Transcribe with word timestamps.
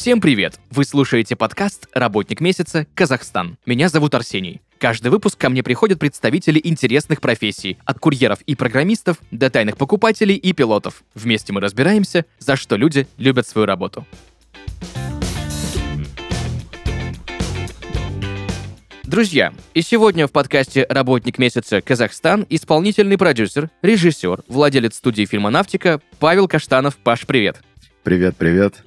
Всем 0.00 0.22
привет! 0.22 0.58
Вы 0.70 0.86
слушаете 0.86 1.36
подкаст 1.36 1.86
«Работник 1.92 2.40
месяца. 2.40 2.86
Казахстан». 2.94 3.58
Меня 3.66 3.90
зовут 3.90 4.14
Арсений. 4.14 4.62
Каждый 4.78 5.08
выпуск 5.08 5.36
ко 5.36 5.50
мне 5.50 5.62
приходят 5.62 5.98
представители 5.98 6.58
интересных 6.64 7.20
профессий, 7.20 7.76
от 7.84 7.98
курьеров 7.98 8.40
и 8.46 8.54
программистов 8.54 9.18
до 9.30 9.50
тайных 9.50 9.76
покупателей 9.76 10.36
и 10.36 10.54
пилотов. 10.54 11.04
Вместе 11.14 11.52
мы 11.52 11.60
разбираемся, 11.60 12.24
за 12.38 12.56
что 12.56 12.76
люди 12.76 13.08
любят 13.18 13.46
свою 13.46 13.66
работу. 13.66 14.06
Друзья, 19.04 19.52
и 19.74 19.82
сегодня 19.82 20.26
в 20.26 20.32
подкасте 20.32 20.86
«Работник 20.88 21.36
месяца 21.36 21.82
Казахстан» 21.82 22.46
исполнительный 22.48 23.18
продюсер, 23.18 23.68
режиссер, 23.82 24.44
владелец 24.48 24.96
студии 24.96 25.26
фильма 25.26 25.50
«Навтика» 25.50 26.00
Павел 26.18 26.48
Каштанов. 26.48 26.96
Паш, 26.96 27.26
привет! 27.26 27.60
Привет, 28.02 28.34
привет. 28.38 28.82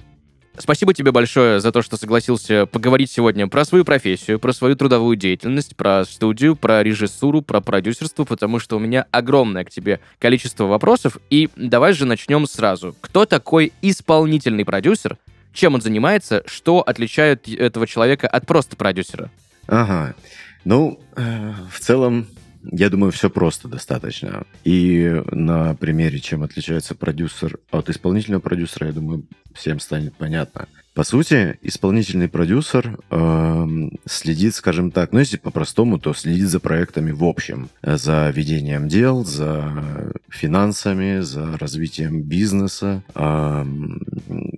Спасибо 0.56 0.94
тебе 0.94 1.10
большое 1.10 1.58
за 1.58 1.72
то, 1.72 1.82
что 1.82 1.96
согласился 1.96 2.66
поговорить 2.66 3.10
сегодня 3.10 3.48
про 3.48 3.64
свою 3.64 3.84
профессию, 3.84 4.38
про 4.38 4.52
свою 4.52 4.76
трудовую 4.76 5.16
деятельность, 5.16 5.74
про 5.74 6.04
студию, 6.04 6.54
про 6.54 6.82
режиссуру, 6.82 7.42
про 7.42 7.60
продюсерство, 7.60 8.24
потому 8.24 8.60
что 8.60 8.76
у 8.76 8.78
меня 8.78 9.06
огромное 9.10 9.64
к 9.64 9.70
тебе 9.70 9.98
количество 10.20 10.64
вопросов. 10.64 11.18
И 11.28 11.50
давай 11.56 11.92
же 11.92 12.06
начнем 12.06 12.46
сразу. 12.46 12.94
Кто 13.00 13.26
такой 13.26 13.72
исполнительный 13.82 14.64
продюсер? 14.64 15.18
Чем 15.52 15.74
он 15.74 15.80
занимается? 15.80 16.44
Что 16.46 16.80
отличает 16.80 17.48
этого 17.48 17.86
человека 17.86 18.28
от 18.28 18.46
просто 18.46 18.76
продюсера? 18.76 19.30
Ага. 19.66 20.14
Ну, 20.64 21.00
э, 21.16 21.52
в 21.70 21.80
целом, 21.80 22.28
я 22.70 22.90
думаю, 22.90 23.12
все 23.12 23.30
просто 23.30 23.68
достаточно. 23.68 24.44
И 24.64 25.22
на 25.30 25.74
примере, 25.74 26.20
чем 26.20 26.42
отличается 26.42 26.94
продюсер 26.94 27.58
от 27.70 27.90
исполнительного 27.90 28.40
продюсера, 28.40 28.86
я 28.88 28.92
думаю, 28.92 29.26
всем 29.54 29.80
станет 29.80 30.14
понятно. 30.16 30.66
По 30.94 31.02
сути, 31.02 31.58
исполнительный 31.62 32.28
продюсер 32.28 33.00
э, 33.10 33.66
следит, 34.06 34.54
скажем 34.54 34.92
так, 34.92 35.10
ну 35.10 35.18
если 35.18 35.36
по-простому, 35.36 35.98
то 35.98 36.14
следит 36.14 36.48
за 36.48 36.60
проектами 36.60 37.10
в 37.10 37.24
общем, 37.24 37.68
за 37.82 38.30
ведением 38.30 38.88
дел, 38.88 39.24
за 39.24 40.12
финансами, 40.28 41.18
за 41.18 41.58
развитием 41.58 42.22
бизнеса. 42.22 43.02
Э, 43.16 43.64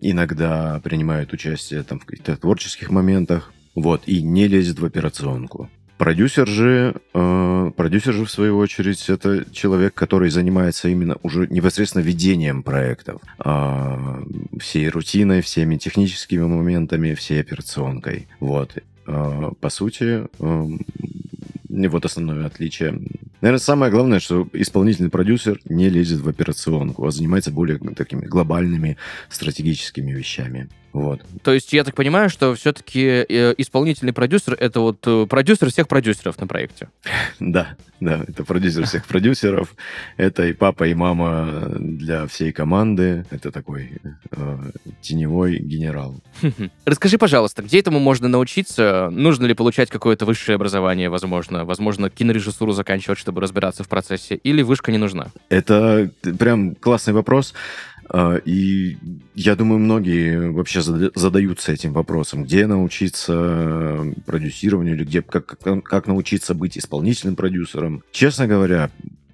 иногда 0.02 0.78
принимает 0.84 1.32
участие 1.32 1.82
там, 1.82 2.00
в 2.00 2.04
каких-то 2.04 2.36
творческих 2.36 2.90
моментах. 2.90 3.52
Вот, 3.74 4.02
и 4.06 4.22
не 4.22 4.46
лезет 4.46 4.78
в 4.78 4.84
операционку. 4.84 5.70
Продюсер 5.98 6.46
же, 6.46 6.94
э, 7.14 7.70
продюсер 7.74 8.12
же, 8.12 8.26
в 8.26 8.30
свою 8.30 8.58
очередь, 8.58 9.08
это 9.08 9.46
человек, 9.50 9.94
который 9.94 10.28
занимается 10.28 10.88
именно 10.88 11.16
уже 11.22 11.46
непосредственно 11.46 12.02
ведением 12.02 12.62
проектов. 12.62 13.22
Э, 13.42 14.22
всей 14.60 14.90
рутиной, 14.90 15.40
всеми 15.40 15.78
техническими 15.78 16.44
моментами, 16.44 17.14
всей 17.14 17.40
операционкой. 17.40 18.28
Вот. 18.40 18.76
Э, 19.06 19.50
по 19.58 19.70
сути, 19.70 20.26
э, 20.38 21.88
вот 21.88 22.04
основное 22.04 22.46
отличие. 22.46 23.00
Наверное, 23.40 23.60
самое 23.60 23.90
главное, 23.90 24.20
что 24.20 24.46
исполнительный 24.52 25.10
продюсер 25.10 25.60
не 25.64 25.88
лезет 25.88 26.20
в 26.20 26.28
операционку, 26.28 27.06
а 27.06 27.10
занимается 27.10 27.50
более 27.50 27.78
такими 27.78 28.26
глобальными 28.26 28.98
стратегическими 29.30 30.12
вещами. 30.12 30.68
Вот. 30.96 31.20
То 31.42 31.52
есть 31.52 31.74
я 31.74 31.84
так 31.84 31.94
понимаю, 31.94 32.30
что 32.30 32.54
все-таки 32.54 33.04
э, 33.04 33.54
исполнительный 33.58 34.14
продюсер 34.14 34.56
это 34.58 34.80
вот 34.80 35.06
э, 35.06 35.26
продюсер 35.28 35.68
всех 35.70 35.88
продюсеров 35.88 36.40
на 36.40 36.46
проекте. 36.46 36.88
Да, 37.38 37.76
да, 38.00 38.24
это 38.26 38.44
продюсер 38.44 38.86
всех 38.86 39.04
продюсеров. 39.08 39.74
Это 40.16 40.46
и 40.46 40.54
папа, 40.54 40.84
и 40.84 40.94
мама 40.94 41.70
для 41.78 42.26
всей 42.26 42.50
команды. 42.50 43.26
Это 43.30 43.52
такой 43.52 44.00
э, 44.30 44.58
теневой 45.02 45.58
генерал. 45.58 46.16
Расскажи, 46.86 47.18
пожалуйста, 47.18 47.62
где 47.62 47.78
этому 47.80 47.98
можно 47.98 48.28
научиться? 48.28 49.10
Нужно 49.12 49.44
ли 49.44 49.52
получать 49.52 49.90
какое-то 49.90 50.24
высшее 50.24 50.56
образование, 50.56 51.10
возможно? 51.10 51.66
Возможно, 51.66 52.08
кинорежиссуру 52.08 52.72
заканчивать, 52.72 53.18
чтобы 53.18 53.42
разбираться 53.42 53.84
в 53.84 53.88
процессе? 53.88 54.36
Или 54.36 54.62
вышка 54.62 54.90
не 54.92 54.98
нужна? 54.98 55.26
Это 55.50 56.10
прям 56.38 56.74
классный 56.74 57.12
вопрос. 57.12 57.52
А, 58.08 58.36
и 58.36 58.96
я 59.34 59.56
думаю, 59.56 59.78
многие 59.78 60.50
вообще 60.50 60.80
задаются 60.82 61.72
этим 61.72 61.92
вопросом, 61.92 62.44
где 62.44 62.66
научиться 62.66 64.04
продюсированию 64.26 64.94
или 64.94 65.04
где, 65.04 65.22
как, 65.22 65.58
как 65.84 66.06
научиться 66.06 66.54
быть 66.54 66.78
исполнительным 66.78 67.36
продюсером. 67.36 68.02
Честно 68.12 68.46
говоря, 68.46 68.90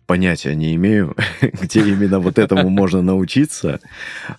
понятия 0.06 0.54
не 0.54 0.74
имею, 0.74 1.16
где 1.40 1.80
именно 1.80 2.18
вот 2.18 2.38
этому 2.38 2.68
можно 2.68 3.02
научиться. 3.02 3.80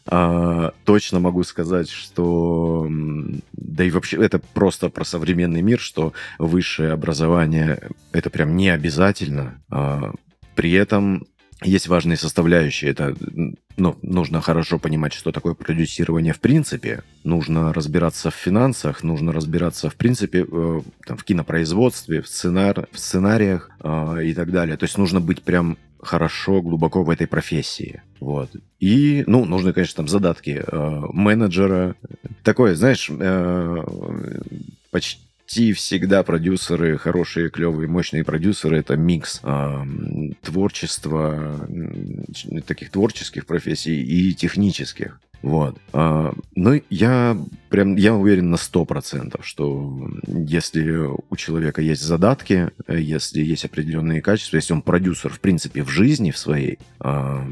А, 0.05 0.73
точно 0.85 1.19
могу 1.19 1.43
сказать, 1.43 1.89
что 1.89 2.87
да 3.53 3.83
и 3.83 3.89
вообще 3.89 4.17
это 4.17 4.39
просто 4.39 4.89
про 4.89 5.03
современный 5.03 5.61
мир, 5.61 5.79
что 5.79 6.13
высшее 6.37 6.91
образование 6.91 7.89
это 8.11 8.29
прям 8.29 8.55
не 8.55 8.69
обязательно. 8.69 9.61
А, 9.69 10.13
при 10.55 10.71
этом 10.73 11.25
есть 11.63 11.87
важные 11.87 12.17
составляющие. 12.17 12.91
Это 12.91 13.15
ну, 13.77 13.95
нужно 14.01 14.41
хорошо 14.41 14.79
понимать, 14.79 15.13
что 15.13 15.31
такое 15.31 15.53
продюсирование 15.53 16.33
в 16.33 16.39
принципе. 16.39 17.03
Нужно 17.23 17.73
разбираться 17.73 18.29
в 18.31 18.35
финансах, 18.35 19.03
нужно 19.03 19.31
разбираться 19.31 19.89
в 19.89 19.95
принципе 19.95 20.45
э, 20.49 20.81
там, 21.05 21.17
в 21.17 21.23
кинопроизводстве, 21.23 22.21
в, 22.21 22.27
сценар... 22.27 22.87
в 22.91 22.99
сценариях 22.99 23.69
э, 23.81 24.25
и 24.25 24.33
так 24.33 24.51
далее. 24.51 24.77
То 24.77 24.83
есть 24.85 24.97
нужно 24.97 25.19
быть 25.19 25.41
прям 25.41 25.77
хорошо, 25.99 26.61
глубоко 26.61 27.03
в 27.03 27.09
этой 27.09 27.27
профессии. 27.27 28.01
Вот. 28.19 28.51
И, 28.79 29.23
ну, 29.27 29.45
нужны, 29.45 29.73
конечно, 29.73 29.97
там 29.97 30.07
задатки 30.07 30.63
э, 30.65 31.01
менеджера. 31.13 31.95
Такое, 32.43 32.75
знаешь, 32.75 33.09
э, 33.09 33.83
почти 34.91 35.21
почти 35.53 35.73
всегда 35.73 36.23
продюсеры, 36.23 36.97
хорошие, 36.97 37.49
клевые, 37.49 37.87
мощные 37.87 38.23
продюсеры, 38.23 38.79
это 38.79 38.95
микс 38.95 39.39
э, 39.43 39.83
творчества, 40.41 41.67
таких 42.65 42.89
творческих 42.89 43.45
профессий 43.45 44.01
и 44.01 44.33
технических. 44.33 45.19
Вот. 45.43 45.77
А, 45.91 46.33
ну, 46.55 46.81
я 46.89 47.37
прям, 47.69 47.97
я 47.97 48.15
уверен 48.15 48.49
на 48.49 48.55
100%, 48.55 49.41
что 49.43 50.09
если 50.25 51.09
у 51.29 51.35
человека 51.35 51.81
есть 51.81 52.01
задатки, 52.01 52.69
если 52.87 53.41
есть 53.41 53.65
определенные 53.65 54.21
качества, 54.21 54.55
если 54.55 54.73
он 54.73 54.81
продюсер, 54.81 55.33
в 55.33 55.41
принципе, 55.41 55.83
в 55.83 55.89
жизни 55.89 56.31
в 56.31 56.37
своей, 56.37 56.79
а, 56.99 57.45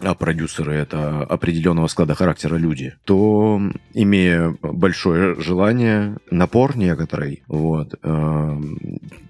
а 0.00 0.14
продюсеры— 0.14 0.74
это 0.74 1.22
определенного 1.22 1.86
склада 1.88 2.14
характера 2.14 2.56
люди, 2.56 2.94
то, 3.04 3.60
имея 3.92 4.56
большое 4.62 5.38
желание, 5.38 6.16
напор 6.30 6.78
некоторый, 6.78 7.42
вот, 7.46 7.94
а, 8.02 8.58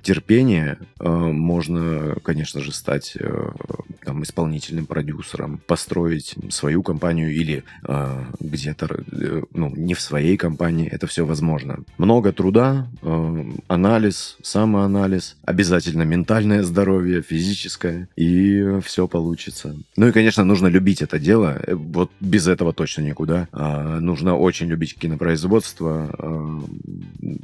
терпение, 0.03 0.79
а, 1.01 1.09
можно, 1.33 2.17
конечно 2.23 2.61
же, 2.61 2.73
стать 2.73 3.17
там, 4.05 4.23
исполнительным 4.23 4.87
продюсером, 4.87 5.59
построить 5.67 6.37
свою 6.51 6.83
компанию 6.83 7.35
или 7.35 7.65
а, 7.83 8.04
где-то, 8.41 8.87
э, 9.13 9.43
ну, 9.53 9.71
не 9.75 9.95
в 9.95 10.01
своей 10.01 10.37
компании, 10.37 10.89
это 10.89 11.07
все 11.07 11.25
возможно. 11.25 11.79
Много 11.99 12.33
труда, 12.33 12.87
э, 13.03 13.45
анализ, 13.69 14.37
самоанализ, 14.43 15.37
обязательно 15.45 16.03
ментальное 16.03 16.63
здоровье, 16.63 17.23
физическое, 17.23 18.09
и 18.17 18.81
все 18.85 19.07
получится. 19.09 19.77
Ну 19.97 20.09
и, 20.09 20.13
конечно, 20.13 20.45
нужно 20.45 20.69
любить 20.69 21.03
это 21.03 21.19
дело, 21.19 21.61
э, 21.67 21.75
вот 21.75 22.11
без 22.21 22.47
этого 22.47 22.73
точно 22.73 23.03
никуда. 23.03 23.49
А, 23.53 24.01
нужно 24.01 24.37
очень 24.37 24.67
любить 24.67 24.97
кинопроизводство, 24.99 26.65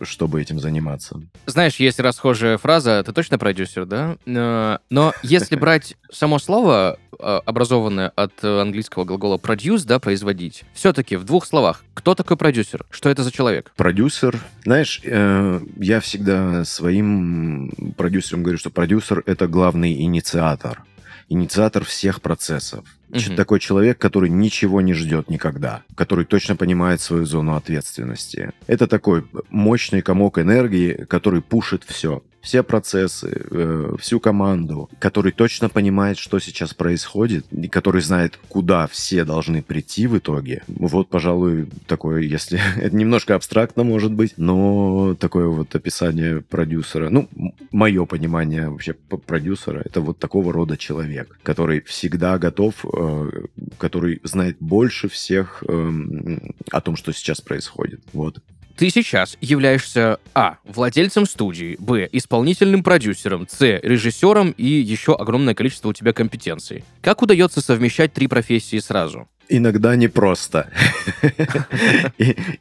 чтобы 0.03 0.41
этим 0.41 0.59
заниматься. 0.59 1.20
Знаешь, 1.47 1.76
есть 1.76 2.00
расхожая 2.00 2.59
фраза, 2.59 3.03
ты 3.04 3.12
точно 3.12 3.38
продюсер, 3.38 3.87
да? 3.87 4.16
Но 4.26 5.12
если 5.22 5.56
брать 5.56 5.97
само 6.10 6.38
слово, 6.38 6.99
образованное 7.19 8.08
от 8.08 8.43
английского 8.43 9.05
глагола 9.05 9.37
produce, 9.37 9.85
да, 9.85 9.99
производить, 9.99 10.39
объяснить. 10.40 10.64
Все-таки 10.72 11.16
в 11.16 11.25
двух 11.25 11.46
словах, 11.46 11.84
кто 11.94 12.14
такой 12.14 12.37
продюсер? 12.37 12.84
Что 12.90 13.10
это 13.10 13.22
за 13.22 13.31
человек? 13.31 13.72
Продюсер. 13.76 14.38
Знаешь, 14.64 15.00
э, 15.04 15.60
я 15.76 16.00
всегда 16.00 16.64
своим 16.64 17.94
продюсерам 17.96 18.42
говорю, 18.42 18.58
что 18.58 18.70
продюсер 18.70 19.22
это 19.26 19.46
главный 19.46 20.00
инициатор. 20.02 20.82
Инициатор 21.28 21.84
всех 21.84 22.20
процессов. 22.22 22.84
Угу. 23.10 23.37
Такой 23.37 23.60
человек, 23.60 23.98
который 23.98 24.31
ничего 24.31 24.81
не 24.81 24.94
ждет 24.94 25.31
никогда, 25.31 25.82
который 25.94 26.25
точно 26.25 26.56
понимает 26.56 27.00
свою 27.00 27.25
зону 27.25 27.54
ответственности. 27.54 28.52
Это 28.66 28.87
такой 28.87 29.25
мощный 29.48 30.02
комок 30.02 30.38
энергии, 30.38 31.04
который 31.08 31.40
пушит 31.40 31.84
все. 31.87 32.22
Все 32.40 32.62
процессы, 32.62 33.46
э, 33.50 33.94
всю 33.98 34.20
команду, 34.20 34.88
который 34.98 35.32
точно 35.32 35.69
понимает, 35.69 36.19
что 36.19 36.38
сейчас 36.38 36.75
происходит, 36.75 37.46
и 37.52 37.69
который 37.69 38.02
знает, 38.02 38.38
куда 38.48 38.87
все 38.87 39.25
должны 39.25 39.62
прийти 39.62 40.06
в 40.06 40.19
итоге. 40.19 40.62
Вот, 40.69 41.08
пожалуй, 41.08 41.69
такое, 41.87 42.22
если 42.22 42.60
это 42.76 42.94
немножко 42.96 43.34
абстрактно 43.34 43.84
может 43.84 44.12
быть, 44.12 44.34
но 44.37 45.14
такое 45.19 45.46
вот 45.46 45.75
описание 45.75 46.40
продюсера, 46.40 47.10
ну, 47.10 47.28
мое 47.70 48.04
понимание 48.06 48.69
вообще 48.69 48.94
продюсера, 48.94 49.82
это 49.84 50.00
вот 50.00 50.19
такого 50.19 50.52
рода 50.52 50.76
человек, 50.76 51.38
который 51.42 51.82
всегда 51.82 52.38
готов, 52.38 52.84
э, 52.84 53.31
который 53.78 54.20
знает 54.25 54.56
больше 54.60 55.08
всех 55.08 55.62
эм, 55.69 56.54
о 56.70 56.81
том, 56.81 56.96
что 56.96 57.12
сейчас 57.12 57.40
происходит. 57.40 58.00
Вот. 58.12 58.40
Ты 58.81 58.88
сейчас 58.88 59.37
являешься 59.43 60.21
А. 60.35 60.56
Владельцем 60.65 61.27
студии, 61.27 61.77
Б. 61.79 62.09
Исполнительным 62.12 62.82
продюсером, 62.82 63.47
С. 63.47 63.61
Режиссером 63.61 64.53
и 64.53 64.65
еще 64.65 65.15
огромное 65.15 65.55
количество 65.55 65.91
у 65.91 65.93
тебя 65.93 66.15
компетенций. 66.15 66.82
Как 67.03 67.21
удается 67.21 67.61
совмещать 67.61 68.15
три 68.15 68.27
профессии 68.27 68.79
сразу? 68.79 69.29
Иногда 69.50 69.97
непросто. 69.97 70.71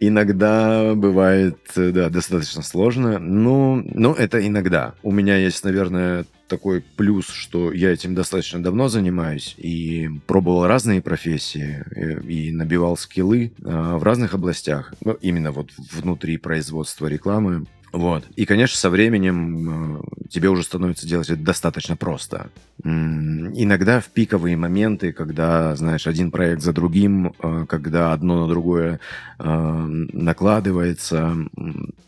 Иногда 0.01 0.94
бывает, 0.94 1.60
да, 1.77 2.10
достаточно 2.10 2.63
сложно. 2.63 3.18
Но, 3.18 3.81
но 3.86 4.13
это 4.13 4.45
иногда. 4.45 4.95
У 5.04 5.13
меня 5.13 5.38
есть, 5.38 5.63
наверное, 5.63 6.25
такой 6.50 6.81
плюс, 6.81 7.28
что 7.28 7.72
я 7.72 7.92
этим 7.92 8.16
достаточно 8.16 8.62
давно 8.62 8.90
занимаюсь 8.90 9.56
и 9.57 10.10
пробовал 10.28 10.68
разные 10.68 11.01
профессии 11.01 11.86
э, 11.96 12.22
и 12.22 12.51
набивал 12.51 12.98
скиллы 12.98 13.54
а, 13.63 13.98
в 13.98 14.04
разных 14.04 14.34
областях, 14.34 14.94
ну, 15.06 15.13
именно 15.22 15.51
вот 15.51 15.69
внутри 15.78 16.38
производства 16.38 17.07
рекламы. 17.07 17.66
Вот. 17.92 18.25
И, 18.36 18.46
конечно, 18.46 18.78
со 18.78 18.90
временем 18.90 19.98
э, 19.98 20.28
тебе 20.30 20.50
уже 20.50 20.63
становится 20.63 21.07
делать 21.07 21.30
это 21.30 21.42
достаточно 21.42 21.96
просто. 21.96 22.50
Иногда 22.84 24.00
в 24.00 24.10
пиковые 24.10 24.57
моменты, 24.57 25.12
когда, 25.12 25.75
знаешь, 25.75 26.06
один 26.06 26.30
проект 26.30 26.62
за 26.62 26.74
другим, 26.74 27.34
э, 27.40 27.66
когда 27.68 28.12
одно 28.13 28.42
на 28.42 28.48
другое 28.48 29.00
накладывается, 29.42 31.34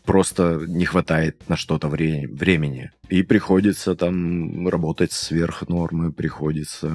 просто 0.04 0.64
не 0.68 0.84
хватает 0.84 1.48
на 1.48 1.56
что-то 1.56 1.88
вре- 1.88 2.28
времени. 2.28 2.90
И 3.08 3.22
приходится 3.22 3.94
там 3.94 4.68
работать 4.68 5.12
сверх 5.12 5.68
нормы, 5.68 6.12
приходится, 6.12 6.90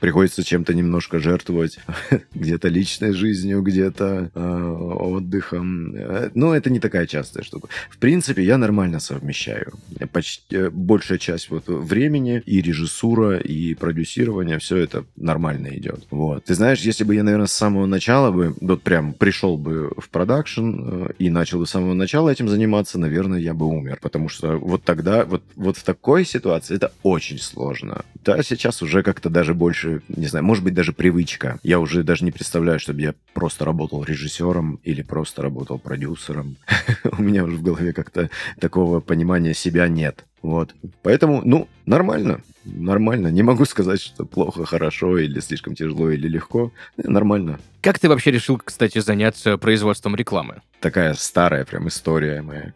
приходится 0.00 0.42
чем-то 0.44 0.74
немножко 0.74 1.18
жертвовать, 1.18 1.78
где-то 2.34 2.68
личной 2.68 3.12
жизнью, 3.12 3.62
где-то 3.62 4.30
э, 4.34 4.40
отдыхом. 4.40 5.94
Но 6.34 6.54
это 6.54 6.68
не 6.68 6.80
такая 6.80 7.06
частая 7.06 7.42
штука. 7.44 7.68
В 7.88 7.98
принципе, 7.98 8.42
я 8.42 8.58
нормально 8.58 9.00
совмещаю. 9.00 9.72
Почти 10.12 10.68
большая 10.68 11.18
часть 11.18 11.48
вот 11.48 11.68
времени 11.68 12.42
и 12.44 12.60
режиссура, 12.60 13.38
и 13.38 13.74
продюсирование, 13.74 14.58
все 14.58 14.76
это 14.76 15.04
нормально 15.16 15.68
идет. 15.68 16.06
Вот. 16.10 16.44
Ты 16.44 16.54
знаешь, 16.54 16.80
если 16.80 17.04
бы 17.04 17.14
я, 17.14 17.22
наверное, 17.22 17.46
с 17.46 17.52
самого 17.52 17.86
начала 17.86 18.30
бы, 18.30 18.54
вот 18.60 18.82
прям 18.82 19.14
пришел 19.14 19.56
бы 19.56 19.92
в 19.96 20.10
продакшн 20.10 20.74
э, 20.76 21.08
и 21.18 21.30
начал 21.30 21.60
бы 21.60 21.66
с 21.66 21.70
самого 21.70 21.94
начала 21.94 22.28
этим 22.28 22.48
заниматься, 22.48 22.98
наверное, 22.98 23.38
я 23.38 23.54
бы 23.54 23.66
умер, 23.66 23.98
потому 24.02 24.28
что 24.28 24.55
вот 24.58 24.84
тогда, 24.84 25.24
вот, 25.24 25.42
вот 25.54 25.76
в 25.76 25.82
такой 25.82 26.24
ситуации 26.24 26.76
это 26.76 26.92
очень 27.02 27.38
сложно. 27.38 28.04
Да, 28.24 28.42
сейчас 28.42 28.82
уже 28.82 29.02
как-то 29.02 29.30
даже 29.30 29.54
больше, 29.54 30.02
не 30.08 30.26
знаю, 30.26 30.44
может 30.44 30.64
быть, 30.64 30.74
даже 30.74 30.92
привычка. 30.92 31.58
Я 31.62 31.80
уже 31.80 32.02
даже 32.02 32.24
не 32.24 32.32
представляю, 32.32 32.78
чтобы 32.78 33.00
я 33.00 33.14
просто 33.34 33.64
работал 33.64 34.04
режиссером 34.04 34.80
или 34.82 35.02
просто 35.02 35.42
работал 35.42 35.78
продюсером. 35.78 36.56
У 37.18 37.22
меня 37.22 37.44
уже 37.44 37.56
в 37.56 37.62
голове 37.62 37.92
как-то 37.92 38.30
такого 38.60 39.00
понимания 39.00 39.54
себя 39.54 39.88
нет. 39.88 40.24
Вот. 40.42 40.74
Поэтому, 41.02 41.42
ну, 41.44 41.68
нормально 41.86 42.40
нормально. 42.66 43.28
Не 43.28 43.42
могу 43.42 43.64
сказать, 43.64 44.00
что 44.00 44.24
плохо, 44.24 44.64
хорошо, 44.64 45.18
или 45.18 45.40
слишком 45.40 45.74
тяжело, 45.74 46.10
или 46.10 46.28
легко. 46.28 46.72
Нормально. 46.96 47.58
Как 47.80 48.00
ты 48.00 48.08
вообще 48.08 48.32
решил, 48.32 48.58
кстати, 48.58 48.98
заняться 48.98 49.58
производством 49.58 50.16
рекламы? 50.16 50.62
Такая 50.80 51.14
старая 51.14 51.64
прям 51.64 51.86
история 51.86 52.42
моя. 52.42 52.72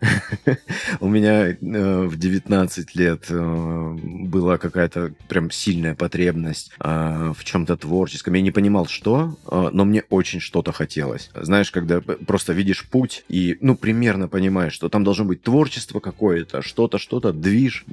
У 1.01 1.09
меня 1.09 1.49
э, 1.49 1.57
в 1.61 2.17
19 2.17 2.95
лет 2.95 3.27
э, 3.29 3.97
была 4.01 4.57
какая-то 4.57 5.13
прям 5.29 5.51
сильная 5.51 5.97
потребность 5.97 6.71
э, 6.79 7.33
в 7.37 7.45
чем-то 7.45 7.77
творческом. 7.77 8.35
Я 8.35 8.43
не 8.43 8.53
понимал, 8.53 8.87
что, 8.87 9.37
но 9.51 9.85
мне 9.85 10.05
очень 10.11 10.39
что-то 10.39 10.71
хотелось. 10.71 11.31
Знаешь, 11.35 11.73
когда 11.73 12.01
просто 12.01 12.53
видишь 12.53 12.89
путь 12.89 13.25
и, 13.29 13.59
ну, 13.61 13.75
примерно 13.75 14.29
понимаешь, 14.29 14.75
что 14.75 14.89
там 14.89 15.03
должно 15.03 15.25
быть 15.25 15.43
творчество 15.43 15.99
какое-то, 15.99 16.63
что-то, 16.63 16.99
что-то, 16.99 17.33
движ, 17.51 17.85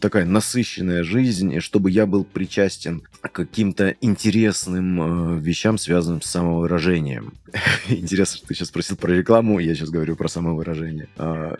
такая 0.00 0.26
насыщенная 0.26 1.02
жизнь, 1.02 1.60
чтобы 1.60 1.90
я 1.90 2.06
был 2.06 2.24
причастен 2.24 3.02
к 3.20 3.32
каким-то 3.32 3.96
интересным 4.00 5.36
э, 5.36 5.40
вещам, 5.40 5.78
связанным 5.78 6.20
с 6.20 6.26
самовыражением. 6.26 7.32
Интересно, 7.88 8.38
что 8.38 8.48
ты 8.48 8.54
сейчас 8.54 8.68
спросил 8.68 8.96
про 8.96 9.12
рекламу, 9.12 9.58
я 9.60 9.74
сейчас 9.74 9.88
говорю 9.88 10.16
про 10.16 10.28
самовыражение. 10.28 11.08
А, 11.16 11.56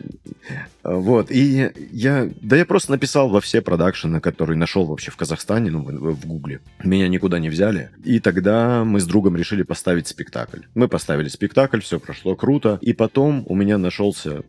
а, 0.83 0.95
вот, 0.95 1.31
и 1.31 1.71
я, 1.91 2.31
да 2.41 2.57
я 2.57 2.67
просто 2.67 2.91
написал 2.91 3.29
во 3.31 3.41
все 3.41 3.63
продакшены, 3.63 4.21
которые 4.21 4.59
нашел 4.59 4.85
вообще 4.85 5.11
в 5.11 5.17
Казахстане, 5.17 5.71
ну, 5.71 5.83
в 5.83 6.27
Гугле. 6.27 6.61
Меня 6.85 7.09
никуда 7.09 7.39
не 7.39 7.49
взяли. 7.49 7.91
И 8.05 8.21
тогда 8.21 8.85
мы 8.85 9.01
с 9.01 9.07
другом 9.07 9.37
решили 9.37 9.63
поставить 9.63 10.07
спектакль. 10.07 10.61
Мы 10.75 10.89
поставили 10.89 11.29
спектакль, 11.29 11.81
все 11.81 11.99
прошло 11.99 12.37
круто. 12.37 12.79
И 12.83 12.93
потом 12.93 13.45
у 13.47 13.55
меня 13.55 13.79
нашелся 13.79 14.43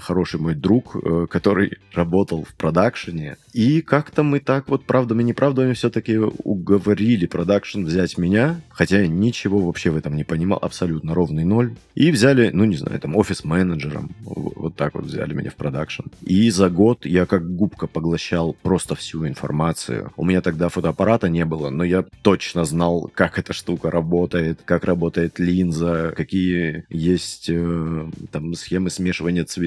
хороший 0.00 0.40
мой 0.40 0.54
друг, 0.54 0.96
э, 0.96 1.26
который 1.28 1.78
работал 1.92 2.44
в 2.44 2.54
продакшене. 2.54 3.36
И 3.52 3.82
как-то 3.82 4.22
мы 4.22 4.40
так 4.40 4.68
вот 4.68 4.84
правдами 4.84 5.22
неправдами 5.22 5.72
все-таки 5.74 6.16
уговорили 6.16 7.26
продакшн 7.26 7.84
взять 7.84 8.18
меня, 8.18 8.60
хотя 8.70 9.00
я 9.00 9.06
ничего 9.06 9.60
вообще 9.60 9.90
в 9.90 9.96
этом 9.96 10.16
не 10.16 10.24
понимал, 10.24 10.58
абсолютно 10.60 11.14
ровный 11.14 11.44
ноль. 11.44 11.74
И 11.94 12.10
взяли, 12.10 12.50
ну 12.52 12.64
не 12.64 12.76
знаю, 12.76 13.00
там 13.00 13.16
офис-менеджером, 13.16 14.10
вот 14.24 14.76
так 14.76 14.94
вот 14.94 15.04
взяли 15.04 15.34
меня 15.34 15.50
в 15.50 15.54
продакшн. 15.54 16.04
И 16.22 16.50
за 16.50 16.70
год 16.70 17.06
я 17.06 17.26
как 17.26 17.54
губка 17.54 17.86
поглощал 17.86 18.56
просто 18.62 18.94
всю 18.94 19.26
информацию. 19.26 20.12
У 20.16 20.24
меня 20.24 20.40
тогда 20.40 20.68
фотоаппарата 20.68 21.28
не 21.28 21.44
было, 21.44 21.70
но 21.70 21.84
я 21.84 22.04
точно 22.22 22.64
знал, 22.64 23.10
как 23.14 23.38
эта 23.38 23.52
штука 23.52 23.90
работает, 23.90 24.60
как 24.64 24.84
работает 24.84 25.38
линза, 25.38 26.12
какие 26.16 26.84
есть 26.88 27.48
э, 27.48 28.10
там 28.32 28.54
схемы 28.54 28.90
смешивания 28.90 29.44
цветов. 29.44 29.63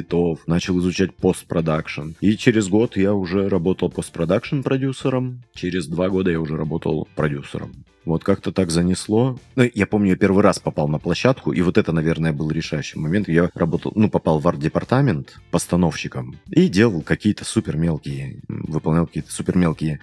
Начал 0.48 0.80
изучать 0.80 1.16
постпродакшн. 1.16 2.12
И 2.22 2.38
через 2.38 2.68
год 2.68 2.98
я 2.98 3.14
уже 3.14 3.50
работал 3.50 3.90
постпродакшн 3.90 4.62
продюсером. 4.62 5.44
Через 5.54 5.88
два 5.88 6.10
года 6.10 6.32
я 6.32 6.40
уже 6.40 6.58
работал 6.58 7.08
продюсером. 7.16 7.72
Вот 8.08 8.24
как-то 8.24 8.54
так 8.54 8.72
занесло. 8.72 9.38
Ну, 9.58 9.70
я 9.74 9.86
помню, 9.86 10.12
я 10.12 10.16
первый 10.16 10.42
раз 10.42 10.60
попал 10.60 10.88
на 10.88 10.98
площадку, 10.98 11.52
и 11.52 11.62
вот 11.62 11.78
это, 11.78 11.92
наверное, 11.92 12.32
был 12.32 12.50
решающий 12.50 12.98
момент. 12.98 13.28
Я 13.28 13.50
работал, 13.54 13.92
ну, 13.96 14.10
попал 14.10 14.40
в 14.40 14.48
арт-департамент 14.48 15.42
постановщиком 15.52 16.38
и 16.50 16.70
делал 16.70 17.02
какие-то 17.02 17.44
супер 17.44 17.76
мелкие, 17.76 18.40
выполнял 18.48 19.08
какие-то 19.08 19.34
супер 19.34 19.58
мелкие 19.58 20.00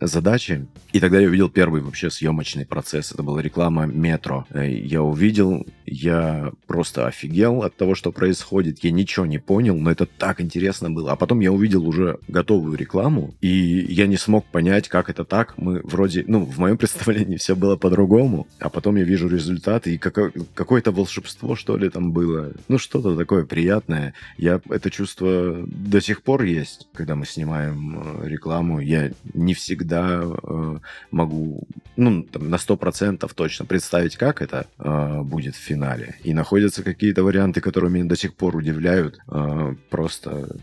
задачи. 0.00 0.66
И 0.92 0.98
тогда 0.98 1.20
я 1.20 1.28
увидел 1.28 1.48
первый 1.48 1.82
вообще 1.82 2.10
съемочный 2.10 2.66
процесс. 2.66 3.12
Это 3.12 3.22
была 3.22 3.40
реклама 3.40 3.86
метро. 3.86 4.44
Э, 4.50 4.68
я 4.68 5.02
увидел, 5.02 5.64
я 5.84 6.50
просто 6.66 7.06
офигел 7.06 7.62
от 7.62 7.76
того, 7.76 7.94
что 7.94 8.10
происходит. 8.10 8.82
Я 8.82 8.90
ничего 8.90 9.24
не 9.24 9.38
понял, 9.38 9.76
но 9.76 9.92
это 9.92 10.06
так 10.06 10.40
интересно 10.40 10.90
было. 10.90 11.12
А 11.12 11.16
потом 11.16 11.38
я 11.38 11.52
увидел 11.52 11.86
уже 11.86 12.18
готовую 12.26 12.76
рекламу, 12.76 13.34
и 13.40 13.86
я 13.88 14.08
не 14.08 14.16
смог 14.16 14.46
понять, 14.46 14.88
как 14.88 15.10
это 15.10 15.24
так. 15.24 15.56
Мы 15.58 15.80
вроде, 15.84 16.24
ну, 16.26 16.44
в 16.44 16.58
моем 16.58 16.76
представлении 16.76 17.35
и 17.36 17.38
все 17.38 17.54
было 17.54 17.76
по-другому. 17.76 18.46
А 18.60 18.70
потом 18.70 18.96
я 18.96 19.04
вижу 19.04 19.28
результаты, 19.28 19.94
и 19.94 19.98
какое- 19.98 20.32
какое-то 20.54 20.90
волшебство, 20.90 21.54
что 21.54 21.76
ли, 21.76 21.90
там 21.90 22.10
было. 22.12 22.52
Ну, 22.68 22.78
что-то 22.78 23.14
такое 23.14 23.44
приятное. 23.44 24.14
Я 24.38 24.62
это 24.70 24.90
чувство 24.90 25.62
до 25.66 26.00
сих 26.00 26.22
пор 26.22 26.44
есть, 26.44 26.88
когда 26.94 27.14
мы 27.14 27.26
снимаем 27.26 28.22
э, 28.22 28.28
рекламу. 28.28 28.80
Я 28.80 29.12
не 29.34 29.52
всегда 29.52 30.22
э, 30.22 30.78
могу, 31.10 31.64
ну, 31.96 32.22
там, 32.22 32.48
на 32.48 32.56
сто 32.56 32.78
процентов 32.78 33.34
точно 33.34 33.66
представить, 33.66 34.16
как 34.16 34.40
это 34.40 34.66
э, 34.78 35.20
будет 35.20 35.56
в 35.56 35.60
финале. 35.60 36.14
И 36.24 36.32
находятся 36.32 36.82
какие-то 36.82 37.22
варианты, 37.22 37.60
которые 37.60 37.90
меня 37.90 38.06
до 38.06 38.16
сих 38.16 38.34
пор 38.34 38.56
удивляют. 38.56 39.18
Э, 39.28 39.74
просто 39.90 40.56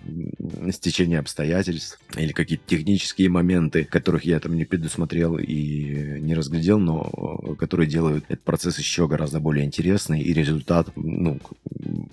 стечение 0.72 1.20
обстоятельств 1.20 2.00
или 2.18 2.32
какие-то 2.32 2.64
технические 2.68 3.30
моменты, 3.30 3.86
которых 3.86 4.26
я 4.26 4.40
там 4.40 4.56
не 4.56 4.66
предусмотрел 4.66 5.38
и 5.38 6.20
не 6.20 6.36
разглядел 6.36 6.64
дел, 6.64 6.80
но 6.80 7.40
э, 7.44 7.56
которые 7.56 7.88
делают 7.88 8.26
этот 8.30 8.44
процесс 8.44 8.80
еще 8.80 9.08
гораздо 9.08 9.40
более 9.40 9.66
интересный, 9.66 10.22
и 10.22 10.34
результат, 10.34 10.90
ну, 10.96 11.40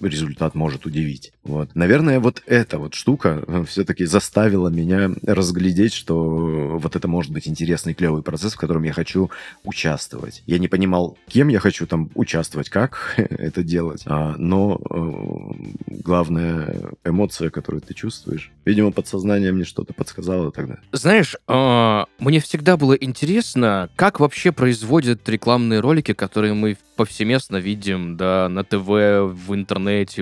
результат 0.00 0.54
может 0.54 0.86
удивить. 0.86 1.32
Вот. 1.42 1.74
Наверное, 1.74 2.20
вот 2.20 2.42
эта 2.46 2.78
вот 2.78 2.94
штука 2.94 3.42
э, 3.46 3.64
все-таки 3.66 4.04
заставила 4.04 4.68
меня 4.68 5.10
разглядеть, 5.22 5.94
что 5.94 6.78
вот 6.78 6.96
это 6.96 7.08
может 7.08 7.32
быть 7.32 7.48
интересный, 7.48 7.94
клевый 7.94 8.22
процесс, 8.22 8.54
в 8.54 8.58
котором 8.58 8.82
я 8.82 8.92
хочу 8.92 9.30
участвовать. 9.64 10.42
Я 10.46 10.58
не 10.58 10.68
понимал, 10.68 11.16
кем 11.28 11.48
я 11.48 11.60
хочу 11.60 11.86
там 11.86 12.10
участвовать, 12.14 12.68
как 12.68 13.14
это 13.16 13.62
делать, 13.62 14.02
а, 14.06 14.34
но 14.36 14.80
э, 14.90 15.92
главная 16.02 16.92
эмоция, 17.04 17.50
которую 17.50 17.80
ты 17.80 17.94
чувствуешь, 17.94 18.52
видимо, 18.64 18.92
подсознание 18.92 19.52
мне 19.52 19.64
что-то 19.64 19.92
подсказало 19.94 20.52
тогда. 20.52 20.78
Знаешь, 20.92 21.36
э, 21.48 22.04
мне 22.18 22.40
всегда 22.40 22.76
было 22.76 22.94
интересно, 22.94 23.88
как 23.96 24.20
вообще 24.20 24.52
производят 24.52 25.28
рекламные 25.28 25.80
ролики, 25.80 26.12
которые 26.12 26.54
мы 26.54 26.76
повсеместно 26.96 27.56
видим 27.56 28.18
да, 28.18 28.50
на 28.50 28.62
ТВ, 28.62 28.86
в 28.86 29.54
интернете, 29.54 29.69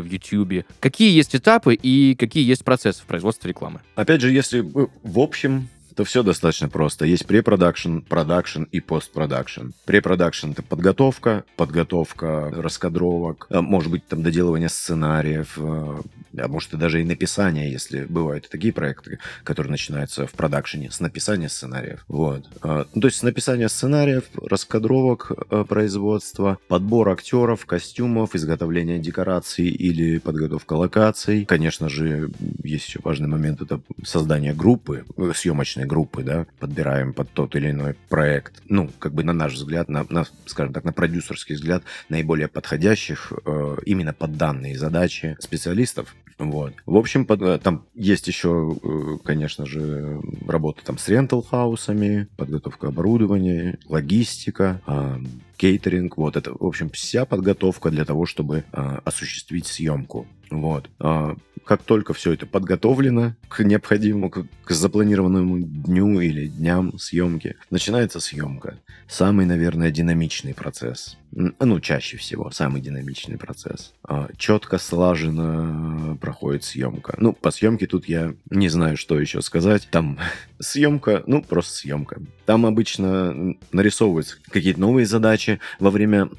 в 0.00 0.06
Ютьюбе. 0.06 0.64
Какие 0.80 1.14
есть 1.14 1.34
этапы 1.34 1.74
и 1.74 2.14
какие 2.14 2.46
есть 2.46 2.64
процессы 2.64 3.02
в 3.02 3.06
производстве 3.06 3.48
рекламы? 3.48 3.80
Опять 3.94 4.20
же, 4.20 4.30
если 4.30 4.60
в 4.60 5.18
общем 5.18 5.68
то 5.98 6.04
все 6.04 6.22
достаточно 6.22 6.68
просто. 6.68 7.06
Есть 7.06 7.26
препродакшн, 7.26 7.98
продакшн 7.98 8.62
и 8.70 8.78
постпродакшн. 8.78 9.70
Препродакшн— 9.84 10.50
это 10.52 10.62
подготовка, 10.62 11.42
подготовка 11.56 12.52
раскадровок, 12.54 13.48
а, 13.50 13.62
может 13.62 13.90
быть, 13.90 14.06
там 14.06 14.22
доделывание 14.22 14.68
сценариев, 14.68 15.58
а, 16.36 16.48
может 16.48 16.74
и 16.74 16.76
даже 16.76 17.00
и 17.00 17.04
написание, 17.04 17.70
если 17.70 18.04
бывают 18.04 18.48
такие 18.48 18.72
проекты, 18.72 19.18
которые 19.44 19.70
начинаются 19.70 20.26
в 20.26 20.32
продакшене 20.32 20.90
с 20.90 21.00
написания 21.00 21.48
сценариев. 21.48 22.04
Вот. 22.08 22.46
А, 22.62 22.86
ну, 22.94 23.00
то 23.00 23.06
есть 23.08 23.18
с 23.18 23.22
написания 23.22 23.68
сценариев, 23.68 24.24
раскадровок 24.42 25.32
производства, 25.68 26.58
подбор 26.68 27.10
актеров, 27.10 27.66
костюмов, 27.66 28.34
изготовление 28.34 28.98
декораций 28.98 29.66
или 29.66 30.18
подготовка 30.18 30.74
локаций. 30.74 31.44
Конечно 31.44 31.88
же, 31.88 32.30
есть 32.62 32.88
еще 32.88 33.00
важный 33.02 33.28
момент— 33.28 33.62
это 33.62 33.80
создание 34.04 34.54
группы, 34.54 35.04
съемочной 35.34 35.86
группы, 35.86 36.22
да, 36.22 36.46
подбираем 36.58 37.12
под 37.12 37.30
тот 37.30 37.56
или 37.56 37.70
иной 37.70 37.94
проект. 38.08 38.62
Ну, 38.68 38.90
как 38.98 39.12
бы 39.12 39.24
на 39.24 39.32
наш 39.32 39.54
взгляд, 39.54 39.88
на, 39.88 40.04
на 40.08 40.24
скажем 40.46 40.72
так, 40.72 40.84
на 40.84 40.92
продюсерский 40.92 41.54
взгляд, 41.54 41.82
наиболее 42.08 42.48
подходящих 42.48 43.32
э, 43.44 43.76
именно 43.84 44.12
под 44.12 44.36
данные 44.36 44.78
задачи 44.78 45.36
специалистов. 45.40 46.14
Вот. 46.38 46.72
В 46.86 46.96
общем, 46.96 47.26
под, 47.26 47.42
э, 47.42 47.58
там 47.58 47.84
есть 47.94 48.28
еще, 48.28 48.76
э, 48.82 49.18
конечно 49.24 49.66
же, 49.66 50.20
работа 50.46 50.84
там 50.84 50.96
с 50.96 51.08
рентал-хаусами, 51.08 52.28
подготовка 52.36 52.88
оборудования, 52.88 53.78
логистика, 53.88 54.80
кейтеринг. 55.58 56.16
Вот 56.16 56.36
это, 56.36 56.52
в 56.52 56.64
общем, 56.64 56.88
вся 56.88 57.26
подготовка 57.26 57.90
для 57.90 58.06
того, 58.06 58.24
чтобы 58.24 58.64
э, 58.72 58.98
осуществить 59.04 59.66
съемку. 59.66 60.26
Вот. 60.50 60.88
А, 60.98 61.36
как 61.64 61.82
только 61.82 62.14
все 62.14 62.32
это 62.32 62.46
подготовлено 62.46 63.34
к 63.48 63.62
необходимому, 63.62 64.30
к, 64.30 64.46
к 64.64 64.70
запланированному 64.70 65.58
дню 65.58 66.20
или 66.20 66.46
дням 66.46 66.98
съемки, 66.98 67.56
начинается 67.70 68.20
съемка. 68.20 68.78
Самый, 69.06 69.44
наверное, 69.44 69.90
динамичный 69.90 70.54
процесс. 70.54 71.18
Ну, 71.32 71.80
чаще 71.80 72.16
всего, 72.16 72.50
самый 72.50 72.80
динамичный 72.80 73.36
процесс. 73.36 73.92
А, 74.02 74.28
четко, 74.36 74.78
слаженно 74.78 76.16
проходит 76.20 76.64
съемка. 76.64 77.16
Ну, 77.18 77.32
по 77.32 77.50
съемке 77.50 77.86
тут 77.86 78.08
я 78.08 78.34
не 78.48 78.68
знаю, 78.68 78.96
что 78.96 79.20
еще 79.20 79.42
сказать. 79.42 79.88
Там 79.90 80.18
съемка, 80.60 81.22
ну, 81.26 81.42
просто 81.42 81.74
съемка. 81.74 82.20
Там 82.48 82.64
обычно 82.64 83.56
нарисовываются 83.72 84.36
какие-то 84.50 84.80
новые 84.80 85.04
задачи 85.04 85.60
во 85.78 85.90
время 85.90 86.30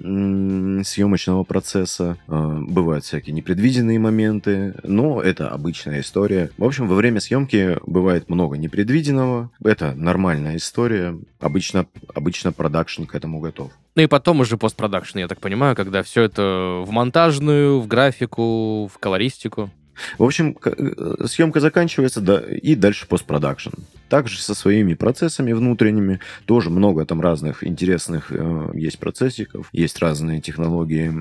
съемочного 0.84 1.44
процесса. 1.44 2.18
А, 2.28 2.58
бывают 2.60 3.06
всякие 3.06 3.36
непредвиденные 3.36 4.00
моменты, 4.00 4.74
но 4.82 5.22
это 5.22 5.50
обычная 5.50 6.00
история. 6.02 6.50
В 6.58 6.64
общем, 6.64 6.88
во 6.88 6.96
время 6.96 7.20
съемки 7.20 7.78
бывает 7.86 8.28
много 8.28 8.58
непредвиденного. 8.58 9.52
Это 9.64 9.94
нормальная 9.94 10.58
история. 10.58 11.16
Обычно, 11.40 11.86
обычно 12.16 12.54
продакшн 12.54 13.04
к 13.04 13.14
этому 13.14 13.40
готов. 13.40 13.72
Ну 13.94 14.02
и 14.02 14.08
потом 14.08 14.40
уже 14.40 14.58
постпродакшн, 14.58 15.20
я 15.20 15.28
так 15.28 15.40
понимаю, 15.40 15.76
когда 15.76 16.02
все 16.02 16.24
это 16.24 16.84
в 16.88 16.90
монтажную, 16.90 17.80
в 17.80 17.86
графику, 17.86 18.88
в 18.92 18.98
колористику. 19.00 19.70
В 20.18 20.24
общем, 20.24 20.58
э, 20.66 21.26
съемка 21.28 21.60
заканчивается, 21.60 22.20
да, 22.20 22.42
и 22.42 22.74
дальше 22.74 23.06
постпродакшн. 23.06 23.70
Также 24.10 24.40
со 24.42 24.54
своими 24.54 24.94
процессами 24.94 25.54
внутренними. 25.54 26.20
Тоже 26.46 26.70
много 26.70 27.06
там 27.06 27.22
разных 27.22 27.64
интересных 27.64 28.32
э, 28.32 28.72
есть 28.74 29.00
процессиков, 29.00 29.70
есть 29.72 30.00
разные 30.00 30.42
технологии 30.42 31.12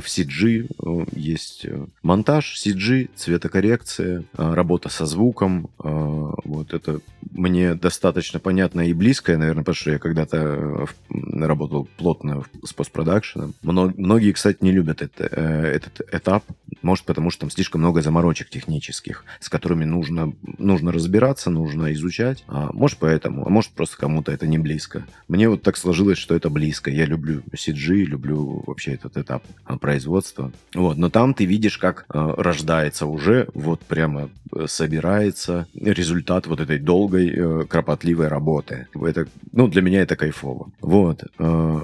в 0.00 0.06
CG 0.06 0.66
э, 0.66 1.06
есть 1.12 1.64
э, 1.64 1.86
монтаж, 2.02 2.56
CG, 2.56 3.10
цветокоррекция, 3.14 4.24
э, 4.36 4.54
работа 4.54 4.88
со 4.88 5.06
звуком. 5.06 5.70
Вот 5.78 6.72
это 6.72 7.00
мне 7.30 7.74
достаточно 7.74 8.40
понятно 8.40 8.82
и 8.82 8.92
близкое, 8.92 9.36
наверное, 9.36 9.62
потому 9.62 9.74
что 9.74 9.90
я 9.92 9.98
когда-то 9.98 10.86
работал 11.10 11.88
плотно 11.96 12.44
с 12.64 12.72
постпродакшеном. 12.72 13.54
Многие, 13.62 14.32
кстати, 14.32 14.58
не 14.60 14.72
любят 14.72 15.02
это, 15.02 15.24
этот 15.24 16.00
этап. 16.12 16.44
Может, 16.84 17.06
потому 17.06 17.30
что 17.30 17.40
там 17.40 17.50
слишком 17.50 17.80
много 17.80 18.02
заморочек 18.02 18.50
технических, 18.50 19.24
с 19.40 19.48
которыми 19.48 19.84
нужно, 19.84 20.34
нужно 20.58 20.92
разбираться, 20.92 21.50
нужно 21.50 21.94
изучать. 21.94 22.44
А 22.46 22.70
может, 22.74 22.98
поэтому. 22.98 23.46
А 23.46 23.48
может, 23.48 23.70
просто 23.72 23.96
кому-то 23.96 24.30
это 24.30 24.46
не 24.46 24.58
близко. 24.58 25.06
Мне 25.26 25.48
вот 25.48 25.62
так 25.62 25.78
сложилось, 25.78 26.18
что 26.18 26.34
это 26.34 26.50
близко. 26.50 26.90
Я 26.90 27.06
люблю 27.06 27.42
CG, 27.54 28.04
люблю 28.04 28.62
вообще 28.66 28.92
этот 28.92 29.16
этап 29.16 29.42
производства. 29.80 30.52
Вот, 30.74 30.98
но 30.98 31.08
там 31.08 31.32
ты 31.32 31.46
видишь, 31.46 31.78
как 31.78 32.04
э, 32.12 32.34
рождается 32.36 33.06
уже, 33.06 33.48
вот 33.54 33.80
прямо 33.80 34.28
э, 34.54 34.66
собирается 34.68 35.66
результат 35.74 36.46
вот 36.46 36.60
этой 36.60 36.78
долгой, 36.78 37.32
э, 37.34 37.64
кропотливой 37.66 38.28
работы. 38.28 38.88
Это, 38.94 39.26
ну, 39.52 39.68
для 39.68 39.80
меня 39.80 40.02
это 40.02 40.16
кайфово. 40.16 40.70
Вот. 40.82 41.24
Э, 41.38 41.80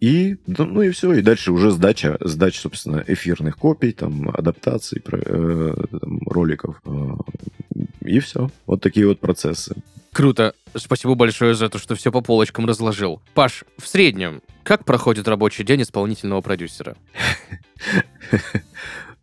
и, 0.00 0.36
ну 0.46 0.82
и 0.82 0.90
все, 0.90 1.12
и 1.14 1.22
дальше 1.22 1.52
уже 1.52 1.70
сдача, 1.70 2.18
сдача, 2.20 2.60
собственно, 2.60 3.02
эфирных 3.06 3.56
копий, 3.56 3.92
там, 3.92 4.28
адаптаций, 4.28 5.02
э, 5.10 5.74
там, 5.90 6.20
роликов. 6.26 6.80
Э, 6.84 7.14
и 8.02 8.18
все. 8.20 8.50
Вот 8.66 8.82
такие 8.82 9.06
вот 9.06 9.20
процессы. 9.20 9.74
Круто. 10.12 10.54
Спасибо 10.74 11.14
большое 11.14 11.54
за 11.54 11.68
то, 11.68 11.78
что 11.78 11.94
все 11.94 12.12
по 12.12 12.20
полочкам 12.20 12.66
разложил. 12.66 13.22
Паш, 13.34 13.64
в 13.78 13.86
среднем, 13.86 14.42
как 14.62 14.84
проходит 14.84 15.28
рабочий 15.28 15.64
день 15.64 15.82
исполнительного 15.82 16.40
продюсера? 16.40 16.96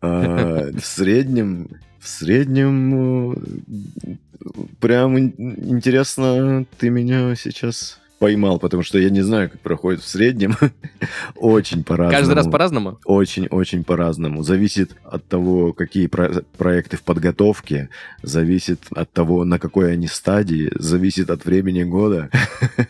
А, 0.06 0.70
в 0.70 0.84
среднем, 0.84 1.80
в 1.98 2.06
среднем, 2.06 3.32
э, 3.32 3.36
прям 4.78 5.18
интересно, 5.18 6.66
ты 6.76 6.90
меня 6.90 7.34
сейчас 7.36 8.00
поймал, 8.24 8.58
потому 8.58 8.82
что 8.82 8.98
я 8.98 9.10
не 9.10 9.20
знаю, 9.20 9.50
как 9.50 9.60
проходит 9.60 10.00
в 10.00 10.08
среднем. 10.08 10.56
очень 11.36 11.84
по-разному. 11.84 12.18
Каждый 12.18 12.34
раз 12.34 12.46
по-разному? 12.46 12.98
Очень-очень 13.04 13.84
по-разному. 13.84 14.42
Зависит 14.42 14.96
от 15.04 15.26
того, 15.26 15.74
какие 15.74 16.06
про- 16.06 16.42
проекты 16.56 16.96
в 16.96 17.02
подготовке, 17.02 17.90
зависит 18.22 18.80
от 18.96 19.12
того, 19.12 19.44
на 19.44 19.58
какой 19.58 19.92
они 19.92 20.06
стадии, 20.06 20.72
зависит 20.74 21.28
от 21.28 21.44
времени 21.44 21.82
года. 21.82 22.30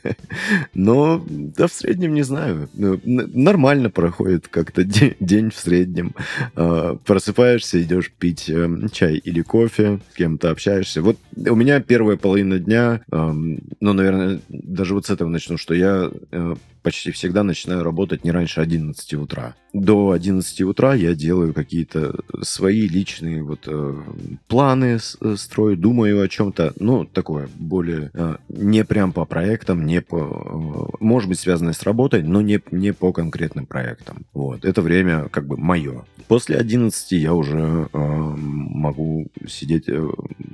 Но 0.75 1.25
да 1.27 1.67
в 1.67 1.73
среднем 1.73 2.15
не 2.15 2.23
знаю. 2.23 2.69
Ну, 2.75 3.01
нормально 3.05 3.91
проходит 3.91 4.47
как-то 4.47 4.85
день 5.19 5.51
в 5.51 5.57
среднем. 5.57 6.15
А, 6.55 6.95
просыпаешься, 7.05 7.83
идешь 7.83 8.13
пить 8.13 8.49
эм, 8.49 8.89
чай 8.89 9.17
или 9.17 9.43
кофе, 9.43 9.99
с 10.13 10.15
кем-то 10.17 10.53
общаешься. 10.53 11.03
Вот 11.03 11.17
у 11.37 11.57
меня 11.57 11.81
первая 11.81 12.17
половина 12.17 12.61
дня, 12.61 13.01
ну, 13.11 13.59
наверное, 13.81 14.41
даже 14.49 14.95
вот 14.95 15.07
с 15.07 15.11
этого 15.11 15.24
этого 15.25 15.31
начну, 15.31 15.57
что 15.57 15.75
я 15.75 16.11
э, 16.31 16.55
почти 16.85 17.11
всегда 17.11 17.43
начинаю 17.43 17.83
работать 17.83 18.25
не 18.25 18.31
раньше 18.31 18.61
11 18.61 19.15
утра. 19.15 19.55
До 19.73 20.13
11 20.13 20.61
утра 20.61 20.95
я 20.95 21.15
делаю 21.15 21.53
какие-то 21.53 22.15
свои 22.43 22.87
личные 22.87 23.43
вот 23.43 23.61
э, 23.67 24.03
планы, 24.47 24.99
э, 24.99 25.37
строю, 25.37 25.77
думаю 25.77 26.23
о 26.23 26.29
чем-то, 26.29 26.75
ну, 26.79 27.05
такое 27.05 27.49
более 27.57 28.11
э, 28.15 28.37
не 28.49 28.85
прям 28.85 29.13
по 29.13 29.25
проектам, 29.25 29.85
не 29.87 30.01
по, 30.01 30.19
э, 30.19 30.97
может 31.01 31.29
быть, 31.29 31.41
связанное 31.41 31.73
с 31.73 31.83
работой, 31.83 32.23
но 32.23 32.43
не, 32.43 32.61
не 32.71 32.93
по 32.93 33.13
конкретным 33.13 33.67
проектам. 33.67 34.27
Вот, 34.33 34.65
это 34.65 34.83
время 34.83 35.29
как 35.31 35.47
бы 35.47 35.57
мое. 35.57 36.05
После 36.29 36.57
11 36.57 37.13
я 37.13 37.35
уже 37.35 37.89
э, 37.93 37.99
могу 37.99 39.27
сидеть, 39.49 39.89
э, 39.89 40.09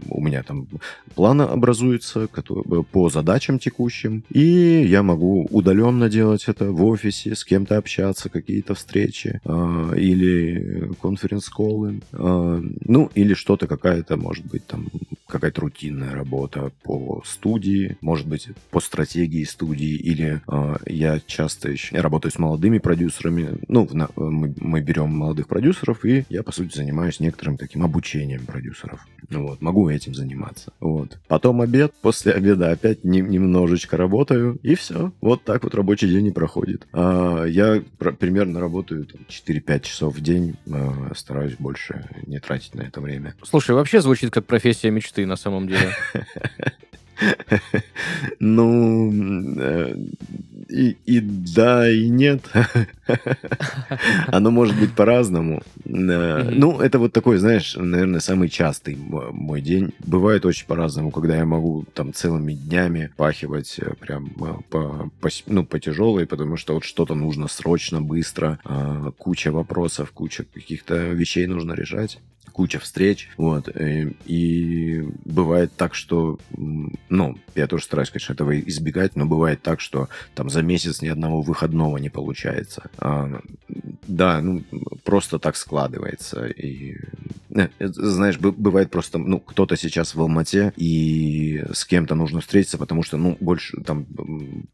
у 0.09 0.21
меня 0.21 0.43
там 0.43 0.67
планы 1.15 1.43
образуются 1.43 2.27
которые, 2.27 2.85
по 2.85 3.11
задачам 3.11 3.59
текущим, 3.59 4.25
и 4.31 4.85
я 4.89 5.03
могу 5.03 5.47
удаленно 5.51 6.09
делать 6.09 6.20
делать 6.21 6.45
это 6.49 6.71
в 6.71 6.85
офисе, 6.85 7.35
с 7.35 7.45
кем-то 7.45 7.79
общаться, 7.79 8.29
какие-то 8.29 8.75
встречи 8.75 9.41
э, 9.43 9.93
или 9.97 10.93
конференц-колы, 11.01 12.03
э, 12.13 12.63
ну, 12.85 13.11
или 13.15 13.33
что-то 13.33 13.67
какая-то, 13.67 14.19
может 14.19 14.45
быть, 14.45 14.67
там 14.67 14.89
какая-то 15.27 15.63
рутинная 15.63 16.13
работа 16.13 16.73
по 16.83 17.23
студии, 17.25 17.97
может 18.03 18.27
быть, 18.27 18.49
по 18.71 18.81
стратегии 18.81 19.45
студии, 19.45 19.97
или 19.97 20.43
э, 20.47 20.77
я 20.87 21.21
часто 21.27 21.71
еще 21.71 21.97
я 21.97 22.03
работаю 22.03 22.33
с 22.33 22.39
молодыми 22.39 22.79
продюсерами, 22.79 23.59
ну, 23.69 23.89
на, 23.91 24.09
мы, 24.17 24.53
мы 24.61 24.83
берем 24.83 25.09
молодых 25.17 25.49
продюсеров, 25.49 26.05
и 26.05 26.27
я, 26.29 26.43
по 26.43 26.53
сути, 26.53 26.77
занимаюсь 26.77 27.21
некоторым 27.21 27.57
таким 27.57 27.83
обучением 27.83 28.45
продюсеров. 28.45 29.07
Вот, 29.31 29.63
могу 29.63 29.89
этим 29.89 30.15
заниматься. 30.15 30.73
Вот. 30.81 31.19
Потом 31.29 31.63
обед, 31.63 31.93
после 32.03 32.33
обеда 32.33 32.73
опять 32.73 33.05
не, 33.05 33.21
немножечко 33.21 33.97
работаю, 33.97 34.59
и 34.63 34.75
все. 34.75 35.13
Вот 35.21 35.45
так 35.45 35.65
вот 35.65 35.75
рабочий 35.75 36.10
день 36.11 36.27
и 36.27 36.31
проходит. 36.31 36.87
А, 36.93 37.45
я 37.45 37.83
про, 37.99 38.13
примерно 38.13 38.61
работаю 38.61 39.07
там, 39.07 39.23
4-5 39.29 39.81
часов 39.81 40.17
в 40.17 40.21
день, 40.21 40.57
а, 40.71 41.13
стараюсь 41.15 41.55
больше 41.59 42.09
не 42.27 42.39
тратить 42.39 42.75
на 42.75 42.83
это 42.83 43.01
время. 43.01 43.35
Слушай, 43.43 43.75
вообще 43.75 44.01
звучит 44.01 44.31
как 44.31 44.47
профессия 44.47 44.91
мечты 44.91 45.27
на 45.27 45.37
самом 45.37 45.69
деле. 45.69 45.91
Ну, 48.41 49.13
э, 49.59 49.95
и, 50.69 50.97
и 51.05 51.21
да, 51.21 51.91
и 51.91 52.09
нет. 52.09 52.43
Оно 54.29 54.51
может 54.51 54.79
быть 54.79 54.93
по-разному. 54.93 55.63
Ну, 55.85 56.81
это 56.81 56.99
вот 56.99 57.13
такой, 57.13 57.39
знаешь, 57.39 57.77
наверное, 57.77 58.21
самый 58.21 58.49
частый 58.49 58.97
мой 58.97 59.61
день. 59.61 59.93
Бывает 60.01 60.47
очень 60.47 60.67
по-разному, 60.67 61.11
когда 61.11 61.37
я 61.37 61.45
могу 61.45 61.85
там 61.95 62.13
целыми 62.13 62.53
днями 62.53 63.11
пахивать 63.17 63.79
э, 63.79 63.95
прям 63.99 64.33
э, 64.41 64.55
по, 64.71 65.11
по, 65.21 65.29
ну, 65.47 65.65
по 65.65 65.81
тяжелой, 65.81 66.27
потому 66.27 66.57
что 66.57 66.75
вот 66.75 66.85
что-то 66.85 67.15
нужно 67.15 67.49
срочно, 67.49 68.01
быстро, 68.01 68.59
а, 68.65 69.11
куча 69.19 69.51
вопросов, 69.51 70.13
куча 70.13 70.45
каких-то 70.45 70.97
вещей 70.97 71.47
нужно 71.47 71.73
решать 71.73 72.21
куча 72.51 72.79
встреч, 72.79 73.29
вот, 73.37 73.69
и, 73.69 73.73
э, 73.73 74.13
и 74.27 75.03
бывает 75.25 75.73
так, 75.77 75.95
что, 75.95 76.39
ну, 77.09 77.39
я 77.55 77.67
тоже 77.67 77.85
стараюсь, 77.85 78.11
конечно, 78.11 78.33
этого 78.33 78.59
избегать, 78.61 79.17
но 79.17 79.27
бывает 79.27 79.63
так, 79.63 79.81
что 79.81 80.09
там 80.35 80.51
за 80.51 80.63
месяц 80.63 81.03
ни 81.03 81.09
одного 81.09 81.43
выходного 81.43 81.97
не 81.99 82.11
получается. 82.11 82.91
А, 82.99 83.41
да, 84.07 84.41
ну, 84.41 84.63
просто 85.05 85.39
так 85.39 85.57
складывается, 85.57 86.47
и, 86.47 86.97
э, 87.51 87.69
знаешь, 87.81 88.39
бывает 88.39 88.91
просто, 88.91 89.19
ну, 89.19 89.41
кто-то 89.41 89.77
сейчас 89.77 90.15
в 90.15 90.21
Алмате, 90.21 90.73
и 90.77 91.65
с 91.73 91.85
кем-то 91.85 92.15
нужно 92.15 92.41
встретиться, 92.41 92.79
потому 92.79 93.03
что, 93.03 93.17
ну, 93.17 93.37
больше, 93.41 93.81
там, 93.83 94.07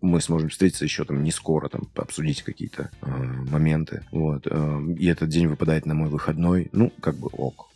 мы 0.00 0.20
сможем 0.20 0.48
встретиться 0.48 0.84
еще 0.84 1.04
там 1.04 1.22
не 1.22 1.30
скоро, 1.30 1.68
там, 1.68 1.82
обсудить 1.94 2.42
какие-то 2.42 2.90
э, 3.02 3.06
моменты, 3.50 4.02
вот, 4.10 4.46
э, 4.46 4.80
и 4.98 5.06
этот 5.06 5.28
день 5.28 5.48
выпадает 5.48 5.86
на 5.86 5.94
мой 5.94 6.08
выходной, 6.08 6.68
ну, 6.72 6.92
как 7.00 7.16
бы 7.16 7.28
ок, 7.32 7.68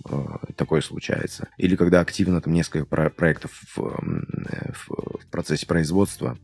такое 0.57 0.81
случается. 0.81 1.49
Или 1.57 1.77
когда 1.77 2.01
активно 2.01 2.41
там 2.41 2.53
несколько 2.53 2.87
про 2.87 3.11
проектов 3.11 3.53
в, 3.75 3.77
в, 3.77 4.89
в 4.89 5.27
процессе 5.31 5.67
производства, 5.67 6.39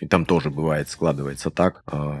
и 0.00 0.06
там 0.06 0.24
тоже 0.24 0.50
бывает, 0.50 0.88
складывается 0.88 1.50
так, 1.50 1.82
э, 1.90 2.20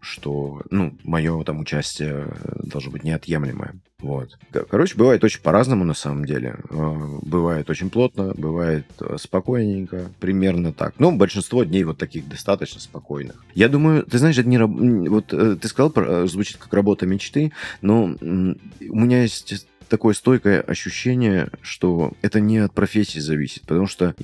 что, 0.00 0.62
ну, 0.70 0.96
мое 1.02 1.42
там 1.44 1.60
участие 1.60 2.28
должно 2.62 2.90
быть 2.90 3.04
неотъемлемое. 3.04 3.74
Вот. 4.00 4.38
Короче, 4.70 4.96
бывает 4.96 5.24
очень 5.24 5.40
по-разному 5.40 5.84
на 5.84 5.94
самом 5.94 6.24
деле. 6.24 6.56
Э, 6.70 7.18
бывает 7.22 7.68
очень 7.68 7.90
плотно, 7.90 8.32
бывает 8.36 8.86
спокойненько, 9.16 10.10
примерно 10.20 10.72
так. 10.72 10.94
Ну, 10.98 11.16
большинство 11.16 11.64
дней 11.64 11.84
вот 11.84 11.98
таких 11.98 12.28
достаточно 12.28 12.80
спокойных. 12.80 13.44
Я 13.54 13.68
думаю, 13.68 14.04
ты 14.04 14.18
знаешь, 14.18 14.38
это 14.38 14.48
не 14.48 15.08
вот 15.08 15.26
ты 15.26 15.68
сказал, 15.68 15.92
звучит 16.28 16.58
как 16.58 16.72
работа 16.72 17.06
мечты, 17.06 17.52
но 17.80 18.16
у 18.20 19.00
меня 19.00 19.22
есть 19.22 19.66
такое 19.88 20.14
стойкое 20.14 20.60
ощущение, 20.60 21.48
что 21.62 22.12
это 22.22 22.40
не 22.40 22.58
от 22.58 22.72
профессии 22.72 23.18
зависит, 23.18 23.62
потому 23.62 23.86
что, 23.86 24.14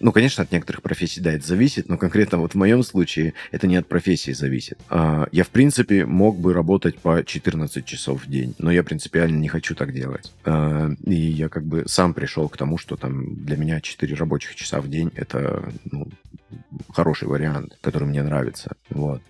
ну, 0.00 0.12
конечно, 0.12 0.42
от 0.42 0.52
некоторых 0.52 0.82
профессий, 0.82 1.20
да, 1.20 1.32
это 1.32 1.46
зависит, 1.46 1.88
но 1.88 1.96
конкретно 1.98 2.38
вот 2.38 2.52
в 2.52 2.56
моем 2.56 2.82
случае 2.82 3.34
это 3.52 3.66
не 3.66 3.76
от 3.76 3.86
профессии 3.86 4.32
зависит. 4.32 4.78
А 4.88 5.28
я, 5.32 5.44
в 5.44 5.48
принципе, 5.48 6.06
мог 6.06 6.38
бы 6.38 6.52
работать 6.52 6.98
по 6.98 7.24
14 7.24 7.84
часов 7.84 8.24
в 8.24 8.30
день, 8.30 8.54
но 8.58 8.70
я 8.70 8.82
принципиально 8.82 9.36
не 9.36 9.48
хочу 9.48 9.74
так 9.74 9.92
делать. 9.92 10.32
А, 10.44 10.90
и 11.04 11.14
я 11.14 11.48
как 11.48 11.64
бы 11.64 11.84
сам 11.86 12.14
пришел 12.14 12.48
к 12.48 12.56
тому, 12.56 12.78
что 12.78 12.96
там 12.96 13.34
для 13.44 13.56
меня 13.56 13.80
4 13.80 14.14
рабочих 14.14 14.54
часа 14.54 14.80
в 14.80 14.88
день 14.88 15.10
это, 15.14 15.72
ну, 15.90 16.08
хороший 16.92 17.28
вариант, 17.28 17.78
который 17.80 18.06
мне 18.08 18.22
нравится. 18.22 18.76
Вот. 18.90 19.22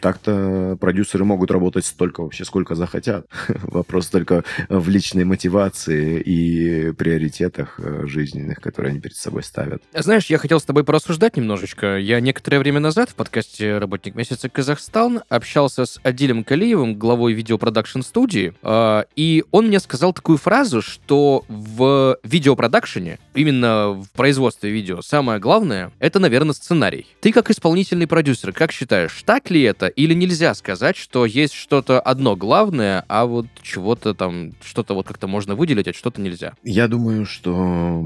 Так-то 0.00 0.76
продюсеры 0.80 1.24
могут 1.24 1.50
работать 1.50 1.84
столько 1.84 2.22
вообще, 2.22 2.44
сколько 2.44 2.74
захотят. 2.74 3.26
Вопрос 3.62 4.08
только 4.08 4.44
в 4.68 4.88
личной 4.88 5.24
мотивации 5.24 6.20
и 6.20 6.92
приоритетах 6.92 7.78
э, 7.78 8.06
жизненных, 8.06 8.60
которые 8.60 8.90
они 8.90 9.00
перед 9.00 9.16
собой 9.16 9.42
ставят. 9.42 9.82
Знаешь, 9.94 10.26
я 10.26 10.38
хотел 10.38 10.60
с 10.60 10.64
тобой 10.64 10.84
порассуждать 10.84 11.36
немножечко. 11.36 11.98
Я 11.98 12.20
некоторое 12.20 12.58
время 12.58 12.80
назад 12.80 13.10
в 13.10 13.14
подкасте 13.14 13.78
«Работник 13.78 14.14
месяца 14.14 14.48
Казахстан» 14.48 15.22
общался 15.28 15.86
с 15.86 16.00
Адилем 16.02 16.44
Калиевым, 16.44 16.96
главой 16.96 17.32
видеопродакшн 17.32 18.00
студии, 18.00 18.54
а, 18.62 19.04
и 19.16 19.44
он 19.50 19.68
мне 19.68 19.80
сказал 19.80 20.12
такую 20.12 20.38
фразу, 20.38 20.82
что 20.82 21.44
в 21.48 22.18
видеопродакшене, 22.22 23.18
именно 23.34 23.90
в 23.90 24.10
производстве 24.10 24.70
видео, 24.70 25.02
самое 25.02 25.38
главное— 25.38 25.92
это, 25.98 26.18
наверное, 26.18 26.51
сценарий. 26.52 27.06
Ты 27.20 27.32
как 27.32 27.50
исполнительный 27.50 28.06
продюсер, 28.06 28.52
как 28.52 28.72
считаешь, 28.72 29.22
так 29.24 29.50
ли 29.50 29.62
это? 29.62 29.86
Или 29.86 30.14
нельзя 30.14 30.54
сказать, 30.54 30.96
что 30.96 31.26
есть 31.26 31.54
что-то 31.54 32.00
одно 32.00 32.36
главное, 32.36 33.04
а 33.08 33.26
вот 33.26 33.46
чего-то 33.62 34.14
там, 34.14 34.52
что-то 34.64 34.94
вот 34.94 35.06
как-то 35.06 35.26
можно 35.26 35.54
выделить, 35.54 35.88
а 35.88 35.92
что-то 35.92 36.20
нельзя? 36.20 36.54
Я 36.62 36.88
думаю, 36.88 37.26
что 37.26 38.04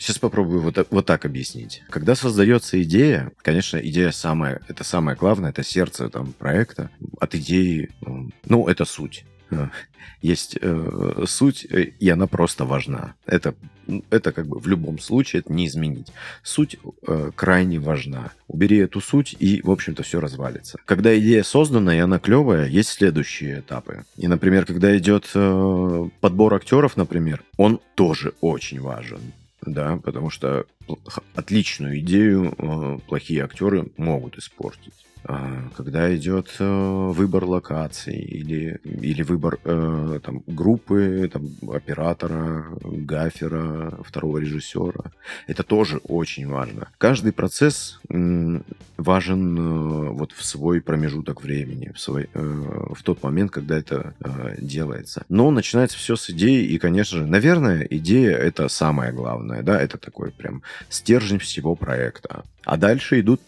Сейчас 0.00 0.18
попробую 0.18 0.62
вот, 0.62 0.86
вот 0.90 1.04
так 1.04 1.26
объяснить. 1.26 1.82
Когда 1.90 2.14
создается 2.14 2.82
идея, 2.82 3.32
конечно, 3.42 3.76
идея 3.76 4.12
самая, 4.12 4.62
это 4.66 4.82
самое 4.82 5.14
главное, 5.14 5.50
это 5.50 5.62
сердце 5.62 6.08
там 6.08 6.32
проекта. 6.32 6.88
От 7.20 7.34
идеи, 7.34 7.90
ну, 8.46 8.66
это 8.66 8.86
суть. 8.86 9.26
Э, 9.50 9.68
есть 10.22 10.58
э, 10.60 11.24
суть, 11.26 11.66
э, 11.70 11.82
и 11.82 12.08
она 12.10 12.26
просто 12.26 12.64
важна. 12.64 13.14
Это, 13.26 13.54
это 14.10 14.32
как 14.32 14.46
бы 14.46 14.58
в 14.58 14.66
любом 14.66 14.98
случае 14.98 15.40
это 15.40 15.52
не 15.52 15.66
изменить. 15.66 16.08
Суть 16.42 16.76
э, 17.06 17.30
крайне 17.34 17.78
важна. 17.78 18.32
Убери 18.46 18.78
эту 18.78 19.00
суть, 19.00 19.34
и, 19.38 19.62
в 19.62 19.70
общем-то, 19.70 20.02
все 20.02 20.20
развалится. 20.20 20.78
Когда 20.84 21.18
идея 21.18 21.42
создана, 21.42 21.96
и 21.96 22.00
она 22.00 22.18
клевая, 22.18 22.68
есть 22.68 22.90
следующие 22.90 23.60
этапы. 23.60 24.04
И, 24.16 24.28
например, 24.28 24.66
когда 24.66 24.96
идет 24.96 25.30
э, 25.34 26.08
подбор 26.20 26.54
актеров, 26.54 26.96
например, 26.96 27.42
он 27.56 27.80
тоже 27.94 28.34
очень 28.40 28.80
важен 28.80 29.20
да, 29.66 29.98
потому 30.02 30.30
что 30.30 30.64
отличную 31.34 31.98
идею 31.98 32.54
э, 32.56 32.98
плохие 33.06 33.44
актеры 33.44 33.90
могут 33.98 34.38
испортить. 34.38 34.94
А, 35.24 35.68
когда 35.76 36.14
идет 36.16 36.56
э, 36.58 37.10
выбор 37.12 37.44
локаций 37.44 38.18
или, 38.18 38.80
или 38.84 39.22
выбор 39.22 39.58
э, 39.64 40.20
там, 40.24 40.42
группы, 40.46 41.30
там, 41.30 41.50
оператора, 41.70 42.64
гафера, 42.82 43.98
второго 44.02 44.38
режиссера. 44.38 45.12
Это 45.46 45.62
тоже 45.62 45.98
очень 46.04 46.48
важно. 46.48 46.88
Каждый 46.96 47.32
процесс 47.32 48.00
важен 48.08 49.58
э, 49.58 50.10
вот 50.10 50.32
в 50.32 50.42
свой 50.42 50.80
промежуток 50.80 51.42
времени, 51.42 51.92
в, 51.94 52.00
свой, 52.00 52.28
в 52.34 53.02
тот 53.02 53.22
момент, 53.22 53.50
когда 53.50 53.78
это 53.78 54.14
делается. 54.58 55.24
Но 55.28 55.50
начинается 55.50 55.98
все 55.98 56.16
с 56.16 56.30
идеи, 56.30 56.64
и, 56.64 56.78
конечно 56.78 57.18
же, 57.18 57.26
наверное, 57.26 57.86
идея— 57.90 58.36
это 58.38 58.68
самое 58.68 59.12
главное, 59.12 59.62
да, 59.62 59.80
это 59.80 59.98
такой 59.98 60.30
прям 60.30 60.62
стержень 60.88 61.38
всего 61.38 61.74
проекта. 61.74 62.44
А 62.64 62.76
дальше 62.76 63.20
идут, 63.20 63.40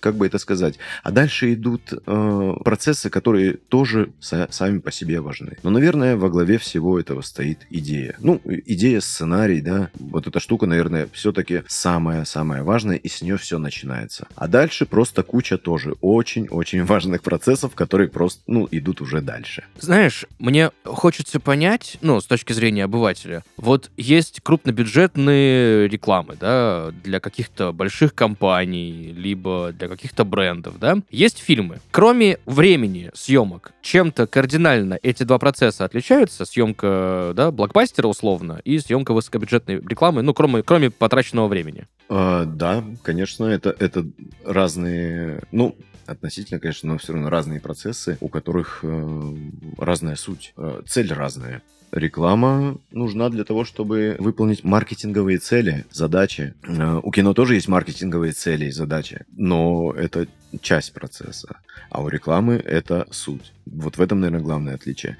как 0.00 0.16
бы 0.16 0.26
это 0.26 0.38
сказать, 0.38 0.78
а 1.02 1.10
дальше 1.10 1.52
идут 1.54 1.92
э, 1.92 2.52
процессы, 2.64 3.10
которые 3.10 3.54
тоже 3.54 4.10
са- 4.20 4.50
сами 4.50 4.78
по 4.78 4.90
себе 4.90 5.20
важны. 5.20 5.56
Но, 5.62 5.70
наверное, 5.70 6.16
во 6.16 6.30
главе 6.30 6.58
всего 6.58 6.98
этого 6.98 7.20
стоит 7.20 7.66
идея. 7.70 8.16
Ну, 8.20 8.40
идея, 8.44 9.00
сценарий, 9.00 9.60
да, 9.60 9.90
вот 9.98 10.26
эта 10.26 10.40
штука, 10.40 10.66
наверное, 10.66 11.08
все-таки 11.12 11.62
самая-самая 11.66 12.62
важная, 12.62 12.96
и 12.96 13.08
с 13.08 13.20
нее 13.22 13.36
все 13.36 13.58
начинается. 13.58 14.26
А 14.34 14.48
дальше 14.48 14.86
просто 14.86 15.22
куча 15.22 15.58
тоже 15.58 15.94
очень-очень 16.00 16.84
важных 16.84 17.22
процессов, 17.22 17.74
которые 17.74 18.08
просто, 18.08 18.42
ну, 18.46 18.66
идут 18.70 19.00
уже 19.00 19.20
дальше. 19.20 19.64
Знаешь, 19.78 20.24
мне 20.38 20.70
хочется 20.84 21.38
понять, 21.40 21.98
ну, 22.00 22.20
с 22.20 22.26
точки 22.26 22.52
зрения 22.52 22.84
обывателя, 22.84 23.44
вот 23.56 23.90
есть 23.96 24.40
крупнобюджетные 24.42 25.88
рекламы, 25.88 26.36
да, 26.40 26.92
для 27.02 27.20
каких-то 27.20 27.72
больших 27.72 28.14
компаний, 28.14 28.53
компаний, 28.54 29.12
либо 29.16 29.72
для 29.72 29.88
каких-то 29.88 30.24
брендов, 30.24 30.78
да, 30.78 30.98
есть 31.10 31.38
фильмы. 31.38 31.80
Кроме 31.90 32.38
времени 32.46 33.10
съемок, 33.12 33.72
чем-то 33.82 34.26
кардинально 34.26 34.98
эти 35.02 35.24
два 35.24 35.38
процесса 35.38 35.84
отличаются? 35.84 36.44
Съемка, 36.44 37.32
да, 37.34 37.50
блокбастера 37.50 38.06
условно 38.06 38.60
и 38.64 38.78
съемка 38.78 39.12
высокобюджетной 39.12 39.80
рекламы, 39.80 40.22
ну, 40.22 40.34
кроме, 40.34 40.62
кроме 40.62 40.90
потраченного 40.90 41.48
времени. 41.48 41.86
А, 42.08 42.44
да, 42.44 42.84
конечно, 43.02 43.46
это, 43.46 43.74
это 43.78 44.06
разные, 44.44 45.42
ну, 45.50 45.74
относительно, 46.06 46.60
конечно, 46.60 46.92
но 46.92 46.98
все 46.98 47.12
равно 47.12 47.30
разные 47.30 47.60
процессы, 47.60 48.18
у 48.20 48.28
которых 48.28 48.80
э, 48.82 49.36
разная 49.78 50.16
суть, 50.16 50.52
э, 50.56 50.82
цель 50.86 51.12
разная. 51.12 51.62
Реклама 51.92 52.78
нужна 52.90 53.28
для 53.28 53.44
того, 53.44 53.64
чтобы 53.64 54.16
выполнить 54.18 54.64
маркетинговые 54.64 55.38
цели, 55.38 55.84
задачи. 55.92 56.54
Э, 56.62 57.00
у 57.02 57.10
кино 57.10 57.34
тоже 57.34 57.54
есть 57.54 57.68
маркетинговые 57.68 58.32
цели 58.32 58.66
и 58.66 58.72
задачи, 58.72 59.24
но 59.36 59.92
это 59.92 60.26
часть 60.60 60.92
процесса. 60.92 61.56
А 61.90 62.02
у 62.02 62.08
рекламы 62.08 62.54
это 62.54 63.06
суть. 63.10 63.52
Вот 63.66 63.96
в 63.96 64.00
этом, 64.00 64.20
наверное, 64.20 64.44
главное 64.44 64.74
отличие. 64.74 65.18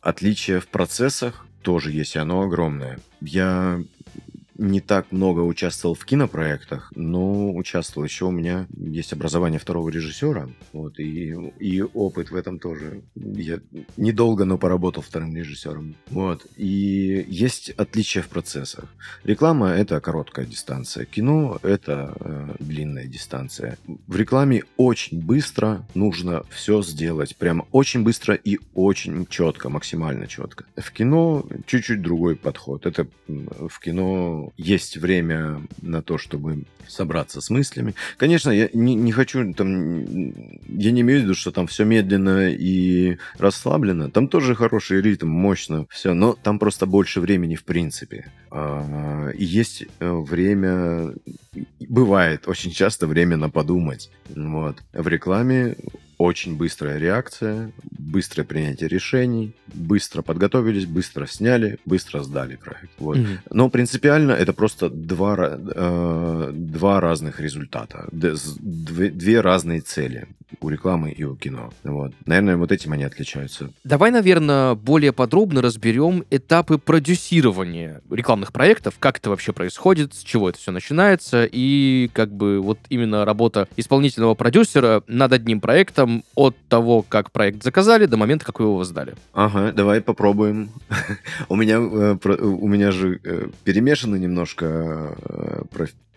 Отличие 0.00 0.60
в 0.60 0.68
процессах 0.68 1.46
тоже 1.62 1.90
есть, 1.90 2.14
и 2.14 2.20
оно 2.20 2.42
огромное. 2.42 3.00
Я 3.20 3.80
не 4.58 4.80
так 4.80 5.12
много 5.12 5.40
участвовал 5.40 5.94
в 5.94 6.04
кинопроектах, 6.04 6.92
но 6.94 7.54
участвовал. 7.54 8.04
Еще 8.06 8.24
у 8.24 8.30
меня 8.30 8.66
есть 8.76 9.12
образование 9.12 9.58
второго 9.58 9.88
режиссера, 9.88 10.48
вот, 10.72 10.98
и, 10.98 11.34
и 11.58 11.82
опыт 11.82 12.30
в 12.30 12.36
этом 12.36 12.58
тоже. 12.58 13.02
Я 13.14 13.60
недолго, 13.96 14.44
но 14.44 14.58
поработал 14.58 15.02
вторым 15.02 15.34
режиссером. 15.34 15.94
Вот. 16.08 16.46
И 16.56 17.24
есть 17.28 17.70
отличия 17.70 18.22
в 18.22 18.28
процессах. 18.28 18.84
Реклама— 19.24 19.68
это 19.70 20.00
короткая 20.00 20.46
дистанция. 20.46 21.04
Кино— 21.04 21.58
это 21.62 22.14
э, 22.20 22.54
длинная 22.58 23.06
дистанция. 23.06 23.78
В 24.06 24.16
рекламе 24.16 24.64
очень 24.76 25.20
быстро 25.20 25.86
нужно 25.94 26.44
все 26.50 26.82
сделать. 26.82 27.36
Прямо 27.36 27.66
очень 27.72 28.02
быстро 28.02 28.34
и 28.34 28.58
очень 28.74 29.26
четко, 29.26 29.68
максимально 29.68 30.26
четко. 30.26 30.64
В 30.76 30.90
кино 30.92 31.46
чуть-чуть 31.66 32.02
другой 32.02 32.36
подход. 32.36 32.86
Это 32.86 33.06
в 33.28 33.80
кино 33.80 34.45
есть 34.56 34.96
время 34.96 35.62
на 35.82 36.02
то, 36.02 36.18
чтобы 36.18 36.64
собраться 36.88 37.40
с 37.40 37.50
мыслями. 37.50 37.94
Конечно, 38.16 38.50
я 38.50 38.68
не, 38.72 38.94
не 38.94 39.12
хочу 39.12 39.52
там, 39.54 40.00
я 40.68 40.90
не 40.90 41.00
имею 41.00 41.20
в 41.20 41.22
виду, 41.24 41.34
что 41.34 41.50
там 41.50 41.66
все 41.66 41.84
медленно 41.84 42.50
и 42.50 43.18
расслаблено. 43.38 44.10
Там 44.10 44.28
тоже 44.28 44.54
хороший 44.54 45.00
ритм, 45.00 45.28
мощно, 45.28 45.86
все, 45.90 46.14
но 46.14 46.34
там 46.34 46.58
просто 46.58 46.86
больше 46.86 47.20
времени 47.20 47.54
в 47.54 47.64
принципе. 47.64 48.32
А, 48.50 49.30
и 49.30 49.44
есть 49.44 49.84
э, 49.98 50.12
время, 50.12 51.12
бывает 51.80 52.46
очень 52.46 52.70
часто 52.70 53.06
время 53.06 53.36
на 53.36 53.50
подумать. 53.50 54.10
Вот. 54.34 54.82
В 54.92 55.08
рекламе 55.08 55.76
очень 56.18 56.56
быстрая 56.56 56.98
реакция, 56.98 57.72
быстрое 57.90 58.46
принятие 58.46 58.88
решений, 58.88 59.54
быстро 59.66 60.22
подготовились, 60.22 60.86
быстро 60.86 61.26
сняли, 61.26 61.78
быстро 61.84 62.22
сдали 62.22 62.56
проект. 62.56 62.90
Вот. 62.98 63.18
Mm-hmm. 63.18 63.38
Но 63.50 63.68
принципиально 63.68 64.32
это 64.32 64.52
просто 64.52 64.88
два, 64.88 65.36
э, 65.38 66.50
два 66.54 67.00
разных 67.00 67.40
результата, 67.40 68.08
две, 68.12 69.10
две 69.10 69.40
разные 69.40 69.80
цели 69.80 70.28
у 70.60 70.68
рекламы 70.68 71.10
и 71.10 71.24
у 71.24 71.36
кино. 71.36 71.72
Вот. 71.84 72.12
Наверное, 72.24 72.56
вот 72.56 72.72
этим 72.72 72.92
они 72.92 73.04
отличаются. 73.04 73.70
Давай, 73.84 74.10
наверное, 74.10 74.74
более 74.74 75.12
подробно 75.12 75.62
разберем 75.62 76.24
этапы 76.30 76.78
продюсирования 76.78 78.00
рекламных 78.10 78.52
проектов, 78.52 78.94
как 78.98 79.18
это 79.18 79.30
вообще 79.30 79.52
происходит, 79.52 80.14
с 80.14 80.22
чего 80.22 80.48
это 80.48 80.58
все 80.58 80.72
начинается, 80.72 81.48
и 81.50 82.10
как 82.12 82.32
бы 82.32 82.60
вот 82.60 82.78
именно 82.88 83.24
работа 83.24 83.68
исполнительного 83.76 84.34
продюсера 84.34 85.02
над 85.06 85.32
одним 85.32 85.60
проектом 85.60 86.24
от 86.34 86.56
того, 86.68 87.02
как 87.02 87.32
проект 87.32 87.62
заказали, 87.62 88.06
до 88.06 88.16
момента, 88.16 88.44
как 88.44 88.60
вы 88.60 88.66
его 88.66 88.84
сдали. 88.84 89.14
Ага, 89.32 89.72
давай 89.72 90.00
попробуем. 90.00 90.70
у 91.48 91.56
меня 91.56 91.76
э, 91.76 92.16
у 92.40 92.68
меня 92.68 92.92
же 92.92 93.20
э, 93.22 93.48
перемешаны 93.64 94.16
немножко 94.18 95.16
э, 95.28 95.62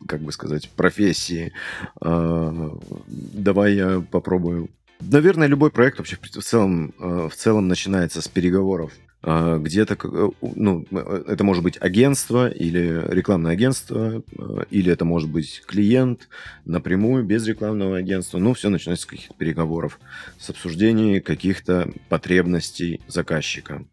как 0.08 0.22
бы 0.22 0.32
сказать, 0.32 0.70
профессии. 0.70 1.54
А, 2.02 2.78
давай 3.08 3.76
я 3.76 4.04
попробую. 4.12 4.70
Наверное, 5.02 5.48
любой 5.48 5.72
проект 5.72 5.98
вообще 5.98 6.18
в 6.18 6.44
целом, 6.44 6.94
в 6.98 7.32
целом 7.36 7.68
начинается 7.68 8.22
с 8.22 8.28
переговоров. 8.28 8.92
А, 9.22 9.58
где-то, 9.58 9.98
ну, 10.42 10.86
это 10.92 11.44
может 11.44 11.62
быть 11.62 11.78
агентство 11.82 12.50
или 12.50 13.04
рекламное 13.10 13.52
агентство, 13.52 14.24
или 14.70 14.92
это 14.92 15.04
может 15.04 15.30
быть 15.30 15.62
клиент 15.66 16.30
напрямую, 16.66 17.26
без 17.26 17.46
рекламного 17.46 17.98
агентства. 17.98 18.38
Ну, 18.38 18.54
все 18.54 18.70
начинается 18.70 19.04
с 19.04 19.06
каких-то 19.06 19.34
переговоров, 19.34 20.00
с 20.40 20.50
обсуждения 20.50 21.20
каких-то 21.20 21.92
потребностей 22.08 23.02
заказчика. 23.08 23.86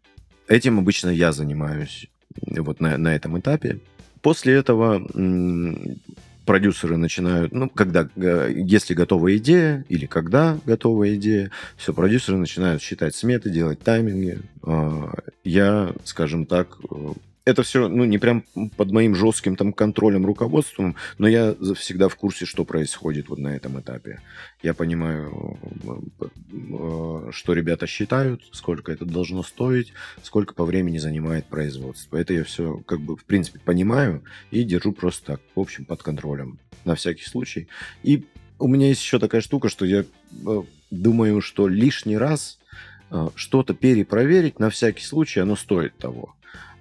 Этим 0.47 0.79
обычно 0.79 1.09
я 1.09 1.33
занимаюсь 1.33 2.07
вот 2.41 2.79
на, 2.79 2.97
на 2.97 3.13
этом 3.13 3.37
этапе. 3.37 3.79
После 4.21 4.53
этого 4.55 5.01
продюсеры 6.47 6.95
начинают, 6.97 7.51
ну, 7.51 7.69
когда, 7.69 8.09
если 8.15 8.93
готова 8.93 9.35
идея, 9.37 9.85
или 9.89 10.05
когда 10.05 10.57
готова 10.65 11.13
идея, 11.15 11.51
все, 11.75 11.93
продюсеры 11.93 12.37
начинают 12.37 12.81
считать 12.81 13.15
сметы, 13.15 13.49
делать 13.49 13.79
тайминги. 13.79 14.39
А, 14.63 15.13
я, 15.43 15.93
скажем 16.05 16.45
так, 16.45 16.77
э, 16.89 16.95
это 17.47 17.63
все, 17.63 17.87
ну, 17.87 18.03
не 18.03 18.17
прям 18.17 18.43
под 18.75 18.91
моим 18.91 19.15
жестким 19.15 19.55
там 19.55 19.71
контролем, 19.71 20.25
руководством, 20.25 20.97
но 21.17 21.29
я 21.29 21.55
всегда 21.77 22.09
в 22.09 22.15
курсе, 22.17 22.45
что 22.45 22.65
происходит 22.65 23.29
вот 23.29 23.39
на 23.39 23.55
этом 23.55 23.79
этапе. 23.79 24.19
Я 24.61 24.73
понимаю, 24.73 25.57
э, 26.43 27.31
что 27.31 27.53
ребята 27.53 27.87
считают, 27.87 28.41
сколько 28.51 28.91
это 28.91 29.05
должно 29.05 29.43
стоить, 29.43 29.93
сколько 30.23 30.53
по 30.53 30.65
времени 30.65 30.97
занимает 30.97 31.45
производство. 31.45 32.17
Это 32.17 32.33
я 32.33 32.43
все, 32.43 32.81
как 32.85 32.99
бы, 32.99 33.15
в 33.15 33.23
принципе, 33.23 33.59
понимаю 33.59 34.23
и 34.51 34.63
держу 34.63 34.91
просто 34.91 35.25
так, 35.25 35.41
в 35.55 35.59
общем, 35.61 35.85
под 35.85 36.03
контролем, 36.03 36.59
на 36.83 36.95
всякий 36.95 37.23
случай. 37.23 37.69
И 38.03 38.25
у 38.59 38.67
меня 38.67 38.89
есть 38.89 39.01
еще 39.01 39.19
такая 39.19 39.39
штука, 39.39 39.69
что 39.69 39.85
я 39.85 40.03
э, 40.03 40.63
думаю, 40.91 41.39
что 41.39 41.69
лишний 41.69 42.17
раз 42.17 42.59
э, 43.09 43.29
что-то 43.35 43.73
перепроверить 43.73 44.59
на 44.59 44.69
всякий 44.69 45.05
случай, 45.05 45.39
оно 45.39 45.55
стоит 45.55 45.97
того. 45.97 46.33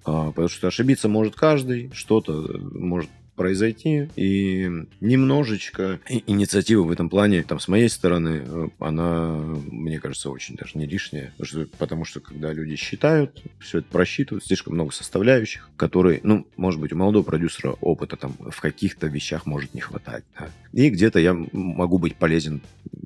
А, 0.07 0.29
потому 0.29 0.49
что 0.49 0.69
ошибиться 0.69 1.09
может 1.09 1.35
каждый, 1.35 1.90
что-то 1.92 2.33
может 2.73 3.11
произойти, 3.35 4.09
и 4.16 4.71
немножечко 5.01 6.01
инициатива 6.27 6.85
в 6.85 6.90
этом 6.90 7.11
плане, 7.11 7.42
там, 7.42 7.61
с 7.61 7.69
моей 7.69 7.90
стороны, 7.90 8.42
э, 8.42 8.69
она, 8.79 9.33
мне 9.71 10.01
кажется, 10.01 10.31
очень 10.31 10.57
даже 10.57 10.79
не 10.79 10.87
лишняя, 10.87 11.35
потому 11.37 11.47
что, 11.47 11.77
потому 11.77 12.05
что 12.07 12.21
когда 12.21 12.53
люди 12.53 12.77
считают, 12.77 13.42
все 13.61 13.81
это 13.81 13.88
просчитывают, 13.88 14.47
слишком 14.47 14.73
много 14.73 14.92
составляющих, 14.92 15.69
которые, 15.77 16.21
ну, 16.23 16.47
может 16.57 16.81
быть, 16.81 16.95
у 16.95 16.97
молодого 16.97 17.25
продюсера 17.25 17.73
опыта 17.83 18.16
там 18.16 18.35
в 18.38 18.59
каких-то 18.59 19.07
вещах 19.07 19.45
может 19.45 19.75
не 19.75 19.83
хватать, 19.83 20.25
да. 20.38 20.49
и 20.73 20.88
где-то 20.88 21.19
я 21.19 21.35
могу 21.53 21.99
быть 21.99 22.16
полезен 22.16 22.62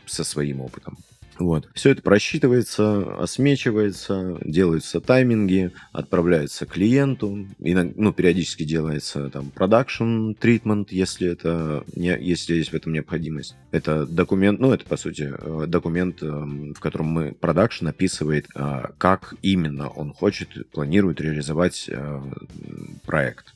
со 0.06 0.22
своим 0.22 0.60
опытом. 0.60 0.96
Вот. 1.40 1.70
Все 1.72 1.90
это 1.90 2.02
просчитывается, 2.02 3.16
осмечивается, 3.18 4.38
делаются 4.44 5.00
тайминги, 5.00 5.72
отправляется 5.90 6.66
клиенту, 6.66 7.46
и, 7.58 7.74
ну, 7.74 8.12
периодически 8.12 8.64
делается 8.64 9.30
там 9.30 9.50
продакшн 9.50 10.32
тритмент, 10.32 10.92
если 10.92 11.28
это 11.28 11.82
не, 11.96 12.16
если 12.20 12.54
есть 12.54 12.72
в 12.72 12.74
этом 12.74 12.92
необходимость. 12.92 13.56
Это 13.70 14.04
документ, 14.06 14.60
ну, 14.60 14.72
это 14.72 14.84
по 14.84 14.98
сути 14.98 15.32
э, 15.32 15.64
документ, 15.66 16.22
эм, 16.22 16.74
в 16.74 16.80
котором 16.80 17.06
мы 17.06 17.32
продакшн 17.32 17.86
описывает, 17.86 18.46
э, 18.54 18.88
как 18.98 19.32
именно 19.40 19.88
он 19.88 20.12
хочет, 20.12 20.70
планирует 20.70 21.22
реализовать 21.22 21.86
э, 21.88 22.20
проект. 23.06 23.54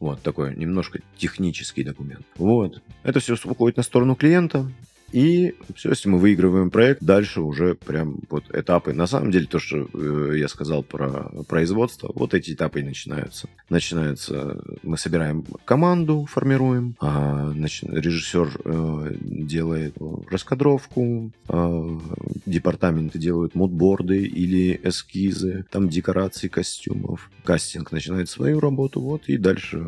Вот 0.00 0.22
такой 0.22 0.56
немножко 0.56 1.00
технический 1.18 1.84
документ. 1.84 2.26
Вот. 2.36 2.82
Это 3.04 3.20
все 3.20 3.36
уходит 3.44 3.76
на 3.76 3.84
сторону 3.84 4.16
клиента. 4.16 4.66
И 5.12 5.54
все, 5.74 5.90
если 5.90 6.08
мы 6.08 6.18
выигрываем 6.18 6.70
проект, 6.70 7.02
дальше 7.02 7.40
уже 7.40 7.74
прям 7.74 8.20
вот 8.28 8.44
этапы. 8.54 8.92
На 8.92 9.06
самом 9.06 9.30
деле, 9.30 9.46
то, 9.46 9.58
что 9.58 9.88
э, 9.92 10.34
я 10.36 10.48
сказал 10.48 10.82
про 10.82 11.30
производство, 11.48 12.10
вот 12.14 12.34
эти 12.34 12.52
этапы 12.52 12.80
и 12.80 12.84
начинаются. 12.84 13.48
Начинается, 13.68 14.62
мы 14.82 14.96
собираем 14.98 15.44
команду, 15.64 16.26
формируем, 16.30 16.96
а, 17.00 17.50
значит, 17.52 17.90
режиссер 17.90 18.60
э, 18.64 19.14
делает 19.20 19.96
раскадровку, 20.30 21.32
э, 21.48 21.98
департаменты 22.46 23.18
делают 23.18 23.54
модборды 23.54 24.22
или 24.22 24.80
эскизы, 24.82 25.64
там 25.70 25.88
декорации 25.88 26.48
костюмов. 26.48 27.30
Кастинг 27.44 27.92
начинает 27.92 28.28
свою 28.28 28.60
работу, 28.60 29.00
вот, 29.00 29.24
и 29.26 29.36
дальше 29.36 29.84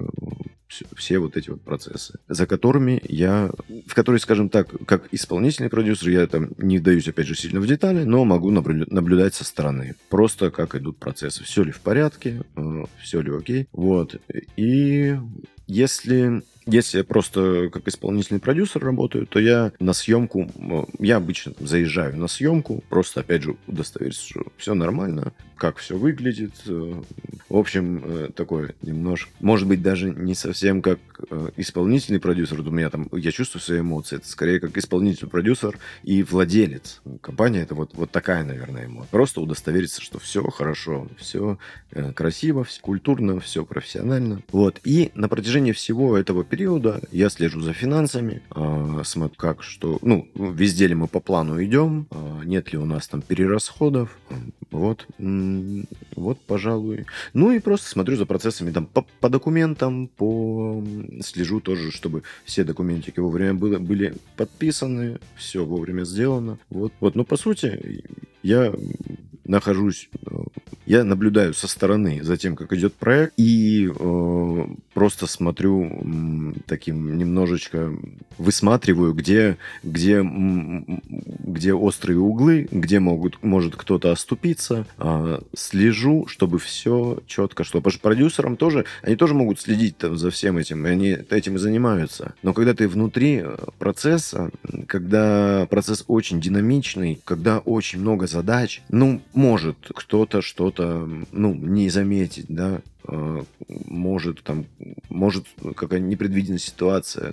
все, 0.72 0.86
все 0.96 1.18
вот 1.18 1.36
эти 1.36 1.50
вот 1.50 1.60
процессы, 1.60 2.18
за 2.28 2.46
которыми 2.46 3.00
я, 3.06 3.50
в 3.92 3.94
которые, 3.94 4.20
скажем 4.20 4.48
так, 4.48 4.68
как 4.86 5.08
исполнительный 5.12 5.68
продюсер, 5.68 6.08
я 6.08 6.26
там 6.26 6.52
не 6.56 6.78
вдаюсь, 6.78 7.08
опять 7.08 7.26
же, 7.26 7.34
сильно 7.34 7.60
в 7.60 7.66
детали, 7.66 8.04
но 8.04 8.24
могу 8.24 8.50
наблюдать 8.50 9.34
со 9.34 9.44
стороны. 9.44 9.96
Просто 10.08 10.50
как 10.50 10.74
идут 10.74 10.96
процессы. 10.96 11.44
Все 11.44 11.62
ли 11.62 11.72
в 11.72 11.80
порядке, 11.80 12.40
э, 12.56 12.84
все 13.02 13.20
ли 13.20 13.30
окей. 13.30 13.68
Вот. 13.70 14.16
И 14.56 15.14
если 15.66 16.42
Если 16.66 16.98
я 16.98 17.04
просто 17.04 17.70
как 17.72 17.88
исполнительный 17.88 18.40
продюсер 18.40 18.84
работаю, 18.84 19.26
то 19.26 19.38
я 19.38 19.72
на 19.80 19.92
съемку, 19.92 20.48
я 20.98 21.16
обычно 21.16 21.54
заезжаю 21.58 22.16
на 22.16 22.28
съемку, 22.28 22.84
просто, 22.88 23.20
опять 23.20 23.42
же, 23.42 23.56
удостовериться, 23.66 24.24
что 24.24 24.42
все 24.56 24.74
нормально, 24.74 25.32
как 25.62 25.76
все 25.76 25.96
выглядит. 25.96 26.50
Э, 26.66 27.02
в 27.48 27.56
общем, 27.56 28.02
э, 28.04 28.30
такое 28.34 28.74
немножко, 28.82 29.30
может 29.38 29.68
быть, 29.68 29.80
даже 29.80 30.10
не 30.10 30.34
совсем 30.34 30.82
как 30.82 30.98
э, 31.30 31.50
исполнительный 31.56 32.18
продюсер, 32.18 32.60
у 32.60 32.70
меня 32.72 32.90
там, 32.90 33.08
я 33.12 33.30
чувствую 33.30 33.62
свои 33.62 33.78
эмоции, 33.78 34.16
это 34.16 34.26
скорее 34.26 34.58
как 34.58 34.76
исполнительный 34.76 35.30
продюсер 35.30 35.78
и 36.02 36.24
владелец. 36.24 37.00
Компания 37.20 37.62
это 37.62 37.76
вот, 37.76 37.92
вот 37.94 38.10
такая, 38.10 38.42
наверное, 38.42 38.86
эмоция. 38.86 39.10
Просто 39.12 39.40
удостовериться, 39.40 40.02
что 40.02 40.18
все 40.18 40.42
хорошо, 40.42 41.06
все 41.16 41.58
красиво, 42.16 42.64
все 42.64 42.80
культурно, 42.80 43.38
все 43.38 43.64
профессионально. 43.64 44.42
Вот. 44.50 44.80
И 44.82 45.12
на 45.14 45.28
протяжении 45.28 45.70
всего 45.70 46.18
этого 46.18 46.42
периода 46.52 47.00
я 47.10 47.30
слежу 47.30 47.62
за 47.62 47.72
финансами, 47.72 48.42
э, 48.54 49.02
смотрю, 49.04 49.38
как 49.38 49.62
что, 49.62 49.98
ну, 50.02 50.28
везде 50.34 50.86
ли 50.86 50.94
мы 50.94 51.08
по 51.08 51.18
плану 51.18 51.64
идем, 51.64 52.06
э, 52.10 52.40
нет 52.44 52.74
ли 52.74 52.78
у 52.78 52.84
нас 52.84 53.08
там 53.08 53.22
перерасходов, 53.22 54.18
вот, 54.70 55.06
вот, 56.14 56.38
пожалуй. 56.46 57.06
Ну 57.32 57.52
и 57.52 57.58
просто 57.58 57.88
смотрю 57.88 58.16
за 58.16 58.26
процессами 58.26 58.70
там 58.70 58.84
по, 58.84 59.06
по 59.20 59.30
документам, 59.30 60.08
по 60.08 60.84
слежу 61.24 61.60
тоже, 61.60 61.90
чтобы 61.90 62.22
все 62.44 62.64
документики 62.64 63.18
вовремя 63.18 63.54
было, 63.54 63.78
были 63.78 64.16
подписаны, 64.36 65.20
все 65.36 65.64
вовремя 65.64 66.04
сделано. 66.04 66.58
Вот, 66.68 66.92
вот, 67.00 67.14
но 67.14 67.24
по 67.24 67.38
сути 67.38 68.04
я 68.42 68.74
нахожусь 69.44 70.08
э, 70.26 70.30
я 70.84 71.04
наблюдаю 71.04 71.54
со 71.54 71.68
стороны 71.68 72.22
за 72.22 72.36
тем, 72.36 72.56
как 72.56 72.72
идет 72.72 72.94
проект, 72.94 73.34
и 73.36 73.88
э, 73.88 74.66
просто 74.94 75.26
смотрю 75.26 76.04
таким 76.66 77.16
немножечко 77.16 77.92
высматриваю, 78.36 79.14
где, 79.14 79.58
где, 79.84 80.22
где 81.52 81.74
острые 81.74 82.18
углы, 82.18 82.68
где 82.70 83.00
могут, 83.00 83.42
может 83.42 83.76
кто-то 83.76 84.10
оступиться, 84.10 84.86
э, 84.98 85.40
слежу, 85.54 86.26
чтобы 86.26 86.58
все 86.58 87.18
четко 87.26 87.64
шло. 87.64 87.80
Потому 87.80 87.92
что 87.92 88.00
продюсерам 88.00 88.56
тоже, 88.56 88.84
они 89.02 89.16
тоже 89.16 89.34
могут 89.34 89.60
следить 89.60 89.96
за 90.00 90.30
всем 90.30 90.56
этим, 90.56 90.86
и 90.86 90.90
они 90.90 91.08
этим 91.30 91.56
и 91.56 91.58
занимаются. 91.58 92.34
Но 92.42 92.52
когда 92.52 92.74
ты 92.74 92.88
внутри 92.88 93.42
э, 93.42 93.56
процесса, 93.78 94.50
когда 94.86 95.66
процесс 95.70 96.04
очень 96.08 96.40
динамичный, 96.40 97.20
когда 97.24 97.58
очень 97.58 98.00
много 98.00 98.26
задач, 98.26 98.82
ну, 98.88 99.20
может 99.34 99.76
кто-то 99.94 100.42
что-то 100.42 101.08
ну, 101.32 101.54
не 101.54 101.90
заметить, 101.90 102.46
да, 102.48 102.62
а, 102.72 102.82
может 103.06 104.42
там, 104.42 104.66
может 105.08 105.46
какая-то 105.76 106.00
непредвиденная 106.00 106.58
ситуация 106.58 107.32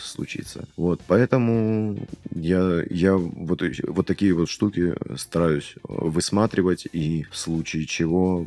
случиться. 0.00 0.68
Вот, 0.76 1.00
поэтому 1.06 1.98
я, 2.34 2.82
я 2.90 3.16
вот, 3.16 3.62
вот 3.88 4.06
такие 4.06 4.34
вот 4.34 4.48
штуки 4.48 4.94
стараюсь 5.16 5.74
высматривать 5.84 6.86
и 6.92 7.24
в 7.30 7.36
случае 7.36 7.86
чего 7.86 8.46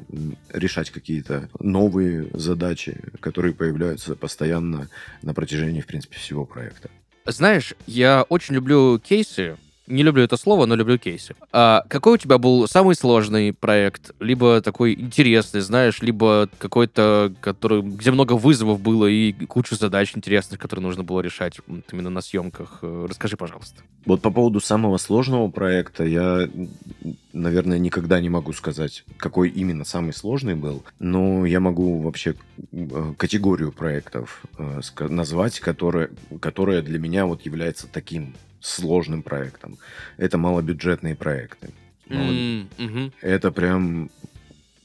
решать 0.53 0.91
какие-то 0.91 1.49
новые 1.59 2.29
задачи, 2.33 2.99
которые 3.19 3.53
появляются 3.53 4.15
постоянно 4.15 4.89
на 5.21 5.33
протяжении, 5.33 5.81
в 5.81 5.87
принципе, 5.87 6.17
всего 6.17 6.45
проекта. 6.45 6.89
Знаешь, 7.25 7.75
я 7.85 8.23
очень 8.23 8.55
люблю 8.55 8.99
кейсы, 8.99 9.57
не 9.89 10.03
люблю 10.03 10.23
это 10.23 10.37
слово, 10.37 10.65
но 10.65 10.75
люблю 10.75 10.97
кейсы. 10.97 11.35
А 11.51 11.83
какой 11.89 12.13
у 12.13 12.17
тебя 12.17 12.37
был 12.37 12.67
самый 12.67 12.95
сложный 12.95 13.53
проект? 13.53 14.11
Либо 14.19 14.61
такой 14.61 14.93
интересный, 14.93 15.61
знаешь, 15.61 16.01
либо 16.01 16.49
какой-то, 16.59 17.33
который, 17.41 17.81
где 17.81 18.11
много 18.11 18.33
вызовов 18.33 18.79
было 18.79 19.07
и 19.07 19.33
кучу 19.47 19.75
задач 19.75 20.15
интересных, 20.15 20.59
которые 20.59 20.85
нужно 20.85 21.03
было 21.03 21.21
решать 21.21 21.59
вот, 21.67 21.83
именно 21.91 22.09
на 22.09 22.21
съемках. 22.21 22.79
Э, 22.81 23.07
расскажи, 23.09 23.35
пожалуйста. 23.35 23.81
Вот 24.05 24.21
по 24.21 24.31
поводу 24.31 24.59
самого 24.59 24.97
сложного 24.97 25.49
проекта 25.49 26.03
я, 26.05 26.47
наверное, 27.33 27.79
никогда 27.79 28.21
не 28.21 28.29
могу 28.29 28.53
сказать, 28.53 29.03
какой 29.17 29.49
именно 29.49 29.85
самый 29.85 30.13
сложный 30.13 30.55
был, 30.55 30.83
но 30.99 31.45
я 31.45 31.59
могу 31.59 31.99
вообще 32.01 32.35
э, 32.71 33.13
категорию 33.17 33.71
проектов 33.71 34.43
э, 34.57 34.81
назвать, 35.09 35.59
которая, 35.59 36.09
которая 36.39 36.81
для 36.81 36.99
меня 36.99 37.25
вот 37.25 37.41
является 37.41 37.87
таким 37.87 38.35
сложным 38.61 39.23
проектом. 39.23 39.77
Это 40.17 40.37
малобюджетные 40.37 41.15
проекты. 41.15 41.69
Мало... 42.07 42.31
Mm-hmm. 42.31 43.13
Это 43.21 43.51
прям 43.51 44.09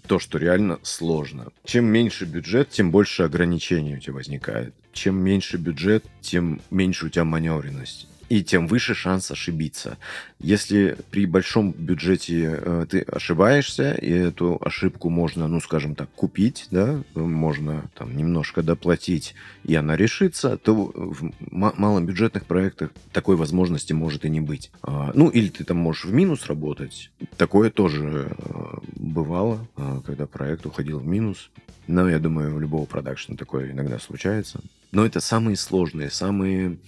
то, 0.07 0.19
что 0.19 0.39
реально 0.39 0.79
сложно. 0.83 1.49
Чем 1.65 1.87
меньше 1.87 2.27
бюджет, 2.27 2.71
тем 2.71 2.91
больше 2.91 3.23
ограничений 3.23 3.97
у 3.97 4.01
тебя 4.01 4.15
возникает. 4.15 4.75
Чем 4.93 5.17
меньше 5.17 5.57
бюджет, 5.57 6.05
тем 6.21 6.61
меньше 6.71 7.07
у 7.07 7.09
тебя 7.09 7.25
маневренность 7.25 8.09
и 8.35 8.43
тем 8.43 8.67
выше 8.67 8.97
шанс 8.97 9.31
ошибиться. 9.31 9.97
Если 10.41 10.97
при 11.13 11.25
большом 11.25 11.71
бюджете 11.71 12.59
э, 12.61 12.87
ты 12.91 13.03
ошибаешься, 13.03 13.93
и 13.93 14.11
эту 14.11 14.59
ошибку 14.61 15.09
можно, 15.09 15.47
ну, 15.47 15.61
скажем 15.61 15.95
так, 15.95 16.11
купить, 16.11 16.67
да, 16.73 17.01
можно 17.15 17.85
там 17.95 18.17
немножко 18.17 18.65
доплатить, 18.65 19.37
и 19.63 19.77
она 19.77 19.97
решится, 19.97 20.57
то 20.57 20.75
в 20.75 21.31
малобюджетных 21.39 22.45
проектах 22.47 22.91
такой 23.13 23.37
возможности 23.37 23.93
может 23.93 24.25
и 24.25 24.31
не 24.31 24.41
быть. 24.41 24.73
А, 24.83 25.13
ну, 25.15 25.29
или 25.29 25.49
ты 25.49 25.63
там 25.63 25.77
можешь 25.77 26.05
в 26.05 26.13
минус 26.13 26.47
работать. 26.47 27.13
Такое 27.37 27.71
тоже 27.71 28.35
э, 28.37 28.77
бывало, 28.97 29.65
э, 29.77 30.01
когда 30.05 30.27
проект 30.27 30.67
уходил 30.67 30.99
в 30.99 31.07
минус. 31.07 31.53
Но 31.87 32.11
я 32.11 32.19
думаю, 32.19 32.57
у 32.57 32.59
любого 32.59 32.87
продакшена 32.87 33.37
такое 33.37 33.71
иногда 33.71 34.01
случается. 34.01 34.61
Но 34.95 35.05
это 35.05 35.21
самые 35.21 35.57
сложные, 35.57 36.09
самые 36.09 36.79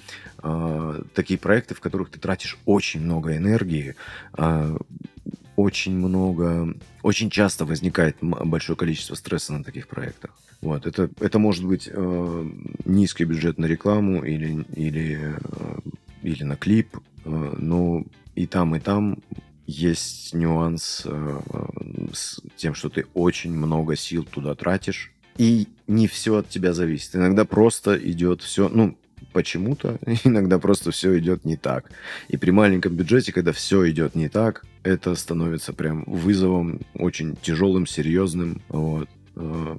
э, 0.43 1.03
такие 1.13 1.39
проекты, 1.39 1.75
в 1.75 1.81
которых 1.81 2.09
ты 2.11 2.21
тратишь 2.21 2.57
очень 2.65 3.01
много 3.01 3.37
энергии, 3.37 3.97
э, 4.39 4.77
очень 5.57 5.97
много, 5.97 6.75
очень 7.03 7.31
часто 7.31 7.65
возникает 7.65 8.19
большое 8.21 8.77
количество 8.77 9.17
стресса 9.17 9.55
на 9.55 9.65
таких 9.65 9.89
проектах. 9.89 10.31
Вот, 10.61 10.87
это, 10.87 11.11
это 11.21 11.39
может 11.41 11.65
быть 11.65 11.89
э, 11.93 12.51
низкий 12.85 13.25
бюджет 13.25 13.59
на 13.59 13.67
рекламу 13.67 14.25
или, 14.25 14.65
или, 14.75 15.37
э, 15.37 15.79
или 16.23 16.45
на 16.45 16.57
клип, 16.57 16.97
э, 17.25 17.55
но 17.59 18.05
и 18.37 18.47
там, 18.47 18.77
и 18.77 18.81
там 18.81 19.19
есть 19.67 20.33
нюанс 20.33 21.03
э, 21.05 21.41
с 22.13 22.41
тем, 22.57 22.75
что 22.75 22.89
ты 22.89 23.07
очень 23.15 23.53
много 23.53 23.97
сил 23.97 24.25
туда 24.25 24.55
тратишь, 24.55 25.13
и 25.39 25.67
не 25.87 26.07
все 26.07 26.37
от 26.37 26.49
тебя 26.49 26.73
зависит. 26.73 27.15
Иногда 27.17 27.45
просто 27.45 27.97
идет 27.97 28.43
все, 28.43 28.69
ну, 28.69 28.97
почему-то, 29.33 29.99
иногда 30.25 30.59
просто 30.59 30.91
все 30.91 31.19
идет 31.19 31.45
не 31.45 31.57
так. 31.57 31.91
И 32.29 32.37
при 32.37 32.51
маленьком 32.51 32.95
бюджете, 32.95 33.33
когда 33.33 33.53
все 33.53 33.89
идет 33.91 34.15
не 34.15 34.29
так, 34.29 34.65
это 34.83 35.15
становится 35.15 35.73
прям 35.73 36.05
вызовом 36.07 36.81
очень 36.95 37.37
тяжелым, 37.37 37.87
серьезным. 37.87 38.63
Вот. 38.69 39.09
Э, 39.39 39.77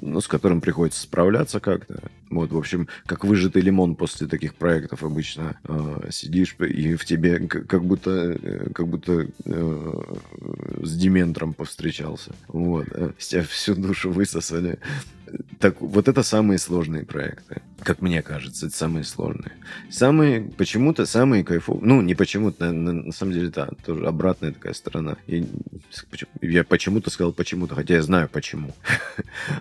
ну, 0.00 0.20
с 0.20 0.26
которым 0.26 0.60
приходится 0.60 1.00
справляться 1.00 1.60
как-то. 1.60 2.02
Вот, 2.28 2.50
в 2.50 2.58
общем, 2.58 2.88
как 3.06 3.24
выжатый 3.24 3.62
лимон 3.62 3.94
после 3.94 4.26
таких 4.26 4.56
проектов 4.56 5.04
обычно 5.04 5.56
э, 5.62 6.08
сидишь 6.10 6.56
и 6.58 6.96
в 6.96 7.04
тебе 7.04 7.38
как 7.46 7.84
будто, 7.84 8.10
э, 8.10 8.70
как 8.74 8.88
будто 8.88 9.28
э, 9.44 10.02
с 10.82 10.96
дементром 10.96 11.54
повстречался. 11.54 12.32
Вот, 12.48 12.88
э, 12.90 13.12
с 13.16 13.28
тебя 13.28 13.44
всю 13.44 13.76
душу 13.76 14.10
высосали. 14.10 14.80
Так, 15.58 15.80
вот 15.80 16.08
это 16.08 16.22
самые 16.22 16.58
сложные 16.58 17.04
проекты, 17.04 17.62
как 17.82 18.02
мне 18.02 18.22
кажется, 18.22 18.66
это 18.66 18.76
самые 18.76 19.04
сложные. 19.04 19.52
Самые, 19.90 20.42
почему-то 20.42 21.06
самые 21.06 21.44
кайфовые, 21.44 21.84
ну, 21.84 22.02
не 22.02 22.14
почему-то, 22.14 22.66
на, 22.66 22.72
на, 22.72 22.92
на 22.92 23.12
самом 23.12 23.32
деле, 23.32 23.48
да, 23.48 23.68
тоже 23.84 24.06
обратная 24.06 24.52
такая 24.52 24.74
сторона. 24.74 25.16
Я, 25.26 25.44
я 26.42 26.64
почему-то 26.64 27.10
сказал 27.10 27.32
почему-то, 27.32 27.74
хотя 27.74 27.94
я 27.94 28.02
знаю 28.02 28.28
почему. 28.30 28.74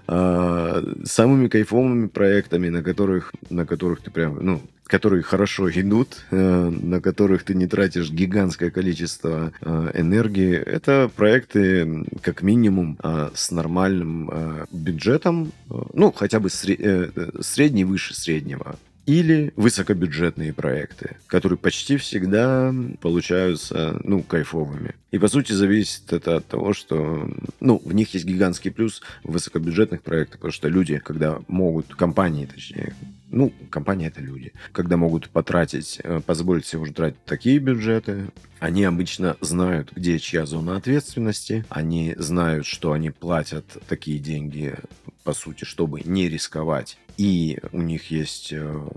А, 0.08 0.84
самыми 1.04 1.48
кайфовыми 1.48 2.08
проектами, 2.08 2.70
на 2.70 2.84
которых, 2.84 3.34
на 3.50 3.66
которых 3.66 4.02
ты 4.02 4.12
прям, 4.12 4.38
ну, 4.44 4.62
которые 4.88 5.24
хорошо 5.24 5.70
идут, 5.72 6.24
э, 6.32 6.70
на 6.70 7.02
которых 7.02 7.44
ты 7.44 7.56
не 7.56 7.68
тратишь 7.68 8.12
гигантское 8.12 8.70
количество 8.70 9.52
э, 9.62 9.92
энергии, 9.96 10.56
это 10.56 11.10
проекты 11.16 12.06
как 12.22 12.44
минимум 12.44 12.98
э, 13.02 13.32
с 13.34 13.52
нормальным 13.52 14.32
бюджетом, 14.72 15.52
ну, 15.94 16.12
хотя 16.12 16.40
бы 16.40 16.50
средний 16.50 17.86
выше 17.86 18.14
среднего 18.14 18.78
или 19.06 19.54
высокобюджетные 19.56 20.52
проекты, 20.54 21.18
которые 21.28 21.58
почти 21.58 21.98
всегда 21.98 22.74
получаются, 23.02 24.00
ну, 24.04 24.24
кайфовыми. 24.24 24.96
И, 25.12 25.20
по 25.20 25.28
сути, 25.28 25.52
зависит 25.52 26.12
это 26.12 26.38
от 26.38 26.48
того, 26.48 26.74
что, 26.74 27.30
ну, 27.60 27.82
в 27.84 27.94
них 27.94 28.14
есть 28.14 28.26
гигантский 28.26 28.72
плюс 28.72 29.02
высокобюджетных 29.24 30.02
проектах, 30.02 30.40
потому 30.40 30.52
что 30.52 30.70
люди, 30.70 30.98
когда 30.98 31.40
могут, 31.48 31.94
компании, 31.94 32.48
точнее, 32.48 32.96
ну, 33.36 33.54
компания 33.70 34.08
это 34.08 34.22
люди. 34.22 34.54
Когда 34.72 34.98
могут 34.98 35.30
потратить, 35.30 36.00
э, 36.04 36.22
позволить 36.26 36.66
себе 36.66 36.82
уже 36.82 36.94
тратить 36.94 37.24
такие 37.26 37.60
бюджеты, 37.60 38.30
они 38.60 38.86
обычно 38.86 39.36
знают, 39.42 39.92
где 39.94 40.18
чья 40.20 40.46
зона 40.46 40.78
ответственности, 40.78 41.66
они 41.70 42.16
знают, 42.18 42.66
что 42.66 42.94
они 42.94 43.12
платят 43.12 43.66
такие 43.88 44.20
деньги 44.20 44.76
по 45.24 45.34
сути, 45.34 45.66
чтобы 45.66 46.02
не 46.02 46.30
рисковать. 46.30 46.98
И 47.18 47.60
у 47.74 47.82
них 47.82 48.10
есть 48.10 48.54
э, 48.54 48.88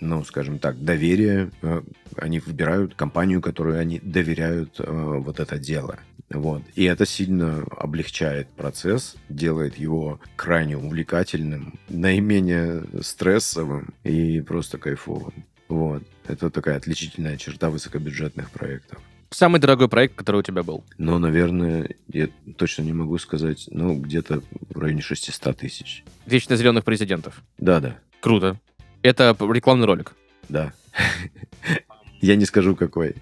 ну, 0.00 0.24
скажем 0.24 0.58
так, 0.58 0.82
доверие. 0.82 1.50
Э, 1.62 1.80
они 2.16 2.38
выбирают 2.38 2.94
компанию, 2.94 3.40
которой 3.40 3.80
они 3.80 3.98
доверяют 4.02 4.78
э, 4.78 4.84
вот 4.90 5.40
это 5.40 5.58
дело. 5.58 5.98
Вот. 6.30 6.62
И 6.74 6.84
это 6.84 7.06
сильно 7.06 7.64
облегчает 7.76 8.48
процесс, 8.48 9.16
делает 9.28 9.78
его 9.78 10.20
крайне 10.34 10.76
увлекательным, 10.76 11.78
наименее 11.88 12.84
стрессовым 13.02 13.94
и 14.02 14.40
просто 14.40 14.78
кайфовым. 14.78 15.44
Вот. 15.68 16.02
Это 16.26 16.50
такая 16.50 16.76
отличительная 16.76 17.36
черта 17.36 17.70
высокобюджетных 17.70 18.50
проектов. 18.50 19.00
Самый 19.30 19.60
дорогой 19.60 19.88
проект, 19.88 20.14
который 20.14 20.38
у 20.38 20.42
тебя 20.42 20.62
был? 20.62 20.84
Ну, 20.98 21.18
наверное, 21.18 21.90
я 22.08 22.28
точно 22.56 22.82
не 22.82 22.92
могу 22.92 23.18
сказать, 23.18 23.64
ну, 23.70 23.96
где-то 23.96 24.42
в 24.70 24.78
районе 24.78 25.02
600 25.02 25.56
тысяч. 25.56 26.04
Вечно 26.26 26.56
зеленых 26.56 26.84
президентов? 26.84 27.42
Да-да. 27.58 27.98
Круто. 28.20 28.58
Это 29.02 29.36
рекламный 29.38 29.86
ролик? 29.86 30.14
Да. 30.48 30.72
Я 32.26 32.34
не 32.34 32.44
скажу, 32.44 32.74
какой. 32.74 33.14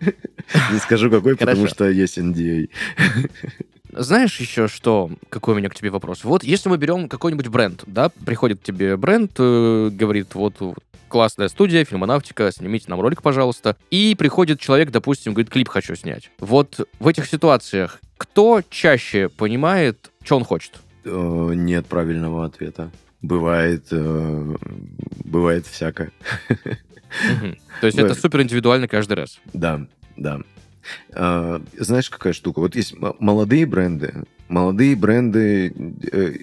Не 0.72 0.78
скажу, 0.78 1.10
какой, 1.10 1.36
потому 1.36 1.68
что 1.68 1.88
есть 1.88 2.18
NDA. 2.18 2.68
Знаешь 3.92 4.40
еще 4.40 4.66
что, 4.66 5.10
какой 5.28 5.54
у 5.54 5.58
меня 5.58 5.68
к 5.68 5.74
тебе 5.74 5.90
вопрос? 5.90 6.24
Вот 6.24 6.42
если 6.42 6.68
мы 6.68 6.76
берем 6.76 7.08
какой-нибудь 7.08 7.46
бренд, 7.48 7.84
да, 7.86 8.08
приходит 8.08 8.58
к 8.58 8.62
тебе 8.64 8.96
бренд, 8.96 9.30
э, 9.38 9.90
говорит, 9.92 10.34
вот 10.34 10.56
классная 11.08 11.48
студия, 11.48 11.84
фильмонавтика, 11.84 12.50
снимите 12.50 12.86
нам 12.88 13.00
ролик, 13.00 13.22
пожалуйста. 13.22 13.76
И 13.90 14.16
приходит 14.18 14.58
человек, 14.58 14.90
допустим, 14.90 15.34
говорит, 15.34 15.50
клип 15.52 15.68
хочу 15.68 15.94
снять. 15.94 16.30
Вот 16.40 16.88
в 16.98 17.06
этих 17.06 17.26
ситуациях 17.26 18.00
кто 18.16 18.62
чаще 18.68 19.28
понимает, 19.28 20.10
что 20.24 20.36
он 20.36 20.44
хочет? 20.44 20.72
Э, 21.04 21.52
нет 21.54 21.86
правильного 21.86 22.44
ответа. 22.44 22.90
Бывает, 23.22 23.86
э, 23.92 24.56
бывает 25.24 25.66
всякое. 25.66 26.10
То 27.80 27.86
есть 27.86 27.98
это 27.98 28.14
супер 28.14 28.42
индивидуально 28.42 28.88
каждый 28.88 29.14
раз? 29.14 29.40
Да, 29.52 29.86
да. 30.16 30.40
А, 31.12 31.62
знаешь, 31.76 32.10
какая 32.10 32.32
штука? 32.32 32.60
Вот 32.60 32.74
есть 32.74 32.94
молодые 32.98 33.66
бренды. 33.66 34.24
Молодые 34.48 34.96
бренды 34.96 35.72
э, 36.12 36.34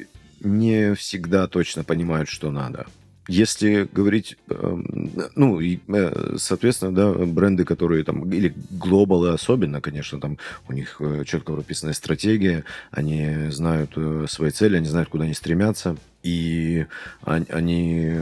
не 0.41 0.93
всегда 0.95 1.47
точно 1.47 1.83
понимают, 1.83 2.29
что 2.29 2.51
надо. 2.51 2.85
Если 3.27 3.89
говорить, 3.91 4.37
эм, 4.49 5.11
ну, 5.35 5.59
э, 5.59 6.35
соответственно, 6.37 6.93
да, 6.93 7.11
бренды, 7.11 7.65
которые 7.65 8.03
там, 8.03 8.31
или 8.31 8.53
глобалы 8.69 9.29
особенно, 9.29 9.81
конечно, 9.81 10.19
там 10.19 10.37
у 10.67 10.73
них 10.73 10.97
э, 10.99 11.23
четко 11.25 11.53
прописанная 11.53 11.95
стратегия, 11.95 12.65
они 12.91 13.49
знают 13.49 13.97
свои 14.29 14.51
цели, 14.51 14.77
они 14.77 14.87
знают, 14.87 15.09
куда 15.09 15.23
они 15.23 15.33
стремятся, 15.33 15.97
и 16.25 16.87
они 17.21 18.13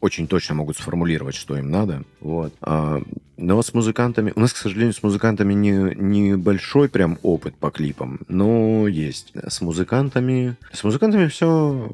очень 0.00 0.28
точно 0.28 0.54
могут 0.54 0.76
сформулировать, 0.76 1.34
что 1.34 1.58
им 1.58 1.70
надо. 1.70 2.04
Вот. 2.20 2.54
А, 2.60 3.02
но 3.36 3.60
с 3.60 3.74
музыкантами... 3.74 4.32
У 4.36 4.40
нас, 4.40 4.52
к 4.52 4.56
сожалению, 4.56 4.94
с 4.94 5.02
музыкантами 5.02 5.52
не, 5.52 5.94
не 5.96 6.36
большой 6.36 6.88
прям 6.88 7.18
опыт 7.22 7.56
по 7.56 7.70
клипам, 7.70 8.20
но 8.28 8.86
есть. 8.86 9.32
С 9.34 9.60
музыкантами... 9.60 10.56
С 10.72 10.84
музыкантами 10.84 11.26
все 11.26 11.90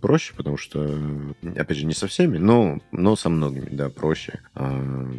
проще, 0.00 0.32
потому 0.34 0.56
что, 0.56 0.98
опять 1.56 1.76
же, 1.76 1.84
не 1.84 1.94
со 1.94 2.06
всеми, 2.06 2.38
но, 2.38 2.80
но 2.90 3.16
со 3.16 3.28
многими, 3.28 3.68
да, 3.70 3.90
проще. 3.90 4.40
А, 4.54 5.10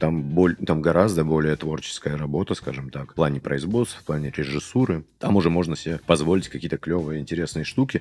там, 0.00 0.22
боль, 0.22 0.56
там 0.56 0.80
гораздо 0.80 1.24
более 1.24 1.54
творческая 1.56 2.16
работа, 2.16 2.54
скажем 2.54 2.90
так, 2.90 3.12
в 3.12 3.14
плане 3.14 3.38
производства, 3.38 4.00
в 4.00 4.04
плане 4.04 4.32
режиссуры. 4.34 5.04
Там 5.18 5.36
уже 5.36 5.50
можно 5.50 5.76
себе 5.76 6.00
позволить 6.06 6.48
какие-то 6.48 6.78
клевые, 6.78 7.20
интересные 7.20 7.64
штуки. 7.64 8.00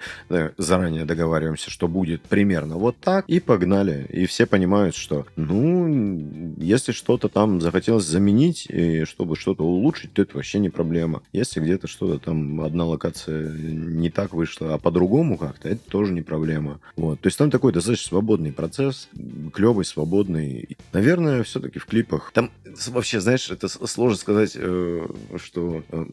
Заранее 0.80 1.04
договариваемся, 1.04 1.70
что 1.70 1.90
будет 1.90 2.22
примерно 2.22 2.78
вот 2.78 2.96
так, 3.02 3.26
и 3.28 3.42
погнали. 3.42 4.08
И 4.10 4.26
все 4.28 4.46
понимают, 4.46 4.96
что, 4.96 5.26
ну, 5.36 6.56
если 6.58 6.94
что-то 6.94 7.28
там 7.28 7.60
захотелось 7.60 8.06
заменить, 8.06 8.66
и 8.70 9.04
чтобы 9.04 9.36
что-то 9.36 9.66
улучшить, 9.66 10.14
то 10.14 10.22
это 10.22 10.38
вообще 10.38 10.58
не 10.60 10.70
проблема. 10.70 11.22
Если 11.34 11.60
где-то 11.60 11.88
что-то 11.88 12.18
там, 12.20 12.62
одна 12.62 12.86
локация 12.86 13.52
не 13.52 14.10
так 14.10 14.34
вышла, 14.34 14.76
а 14.76 14.78
по-другому 14.78 15.38
как-то, 15.38 15.68
это 15.68 15.82
тоже 15.90 16.14
не 16.14 16.22
проблема. 16.22 16.80
Вот. 16.96 17.20
То 17.20 17.28
есть 17.28 17.38
там 17.38 17.52
такой 17.52 17.74
достаточно 17.74 18.08
свободный 18.08 18.54
процесс, 18.54 19.10
клевый, 19.54 19.84
свободный. 19.84 20.78
Наверное, 20.94 21.44
все-таки 21.44 21.80
в 21.80 21.88
клипах. 21.88 22.32
Там 22.34 22.52
вообще, 22.88 23.20
знаешь, 23.20 23.52
это 23.52 23.68
сложно 23.68 24.18
сказать, 24.18 24.54
э, 24.56 25.08
что 25.36 25.84
э, 25.92 26.06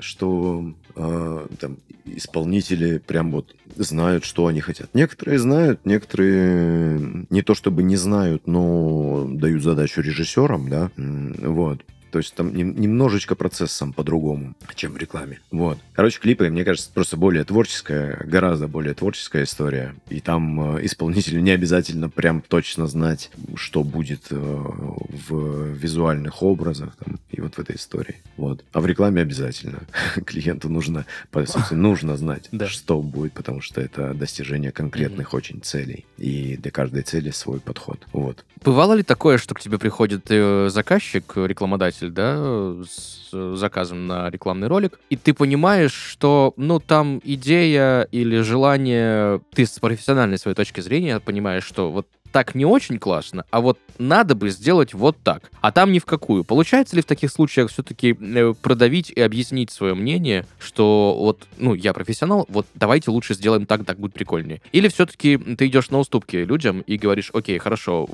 что 0.00 0.74
э, 0.96 1.46
там 1.58 1.78
исполнители 2.04 2.98
прям 2.98 3.30
вот 3.32 3.54
знают, 3.76 4.24
что 4.24 4.46
они 4.46 4.60
хотят. 4.60 4.94
Некоторые 4.94 5.38
знают, 5.38 5.84
некоторые 5.84 7.26
не 7.30 7.42
то 7.42 7.54
чтобы 7.54 7.82
не 7.82 7.96
знают, 7.96 8.46
но 8.46 9.26
дают 9.30 9.62
задачу 9.62 10.00
режиссерам, 10.00 10.68
да, 10.68 10.90
вот. 10.96 11.82
То 12.10 12.18
есть 12.18 12.34
там 12.34 12.54
немножечко 12.54 13.34
процесс 13.34 13.72
сам 13.72 13.92
по-другому, 13.92 14.54
чем 14.74 14.92
в 14.92 14.96
рекламе. 14.96 15.40
Вот. 15.50 15.78
Короче, 15.94 16.20
клипы, 16.20 16.48
мне 16.48 16.64
кажется, 16.64 16.90
просто 16.92 17.16
более 17.16 17.44
творческая, 17.44 18.22
гораздо 18.24 18.68
более 18.68 18.94
творческая 18.94 19.44
история. 19.44 19.94
И 20.08 20.20
там 20.20 20.76
э, 20.76 20.86
исполнителю 20.86 21.40
не 21.40 21.50
обязательно 21.50 22.08
прям 22.08 22.40
точно 22.40 22.86
знать, 22.86 23.30
что 23.56 23.82
будет 23.82 24.26
э, 24.30 24.36
в 24.36 25.72
визуальных 25.72 26.42
образах 26.42 26.96
там, 26.96 27.18
и 27.30 27.40
вот 27.40 27.54
в 27.54 27.58
этой 27.58 27.76
истории. 27.76 28.16
Вот. 28.36 28.64
А 28.72 28.80
в 28.80 28.86
рекламе 28.86 29.22
обязательно. 29.22 29.80
Клиенту 30.26 30.68
нужно, 30.68 31.04
по 31.30 31.44
сути, 31.46 31.74
нужно 31.74 32.16
знать, 32.16 32.48
что 32.68 33.02
будет, 33.02 33.32
потому 33.32 33.60
что 33.60 33.80
это 33.80 34.14
достижение 34.14 34.72
конкретных 34.72 35.34
очень 35.34 35.60
целей. 35.60 36.06
И 36.16 36.56
для 36.56 36.70
каждой 36.70 37.02
цели 37.02 37.30
свой 37.30 37.60
подход. 37.60 38.06
Вот. 38.12 38.44
Бывало 38.64 38.94
ли 38.94 39.02
такое, 39.02 39.38
что 39.38 39.54
к 39.54 39.60
тебе 39.60 39.78
приходит 39.78 40.26
э, 40.28 40.68
заказчик, 40.70 41.32
рекламодатель, 41.36 41.97
предприниматель, 41.98 42.10
да, 42.10 42.84
с 42.88 43.56
заказом 43.56 44.06
на 44.06 44.30
рекламный 44.30 44.68
ролик, 44.68 44.98
и 45.10 45.16
ты 45.16 45.34
понимаешь, 45.34 45.92
что, 45.92 46.54
ну, 46.56 46.80
там 46.80 47.20
идея 47.24 48.02
или 48.02 48.40
желание, 48.40 49.40
ты 49.54 49.66
с 49.66 49.78
профессиональной 49.78 50.38
своей 50.38 50.54
точки 50.54 50.80
зрения 50.80 51.20
понимаешь, 51.20 51.64
что 51.64 51.90
вот 51.90 52.06
так 52.32 52.54
не 52.54 52.64
очень 52.64 52.98
классно, 52.98 53.44
а 53.50 53.60
вот 53.60 53.78
надо 53.98 54.34
бы 54.34 54.50
сделать 54.50 54.94
вот 54.94 55.16
так, 55.22 55.50
а 55.60 55.72
там 55.72 55.92
ни 55.92 55.98
в 55.98 56.04
какую. 56.04 56.44
Получается 56.44 56.96
ли 56.96 57.02
в 57.02 57.06
таких 57.06 57.30
случаях 57.30 57.70
все-таки 57.70 58.16
э, 58.18 58.54
продавить 58.60 59.10
и 59.10 59.20
объяснить 59.20 59.70
свое 59.70 59.94
мнение, 59.94 60.46
что 60.58 61.16
вот, 61.18 61.46
ну, 61.58 61.74
я 61.74 61.92
профессионал, 61.92 62.46
вот 62.48 62.66
давайте 62.74 63.10
лучше 63.10 63.34
сделаем 63.34 63.66
так, 63.66 63.84
так 63.84 63.98
будет 63.98 64.14
прикольнее. 64.14 64.62
Или 64.72 64.88
все-таки 64.88 65.36
ты 65.36 65.66
идешь 65.66 65.90
на 65.90 65.98
уступки 65.98 66.36
людям 66.36 66.80
и 66.80 66.96
говоришь, 66.96 67.30
окей, 67.32 67.58
хорошо, 67.58 68.08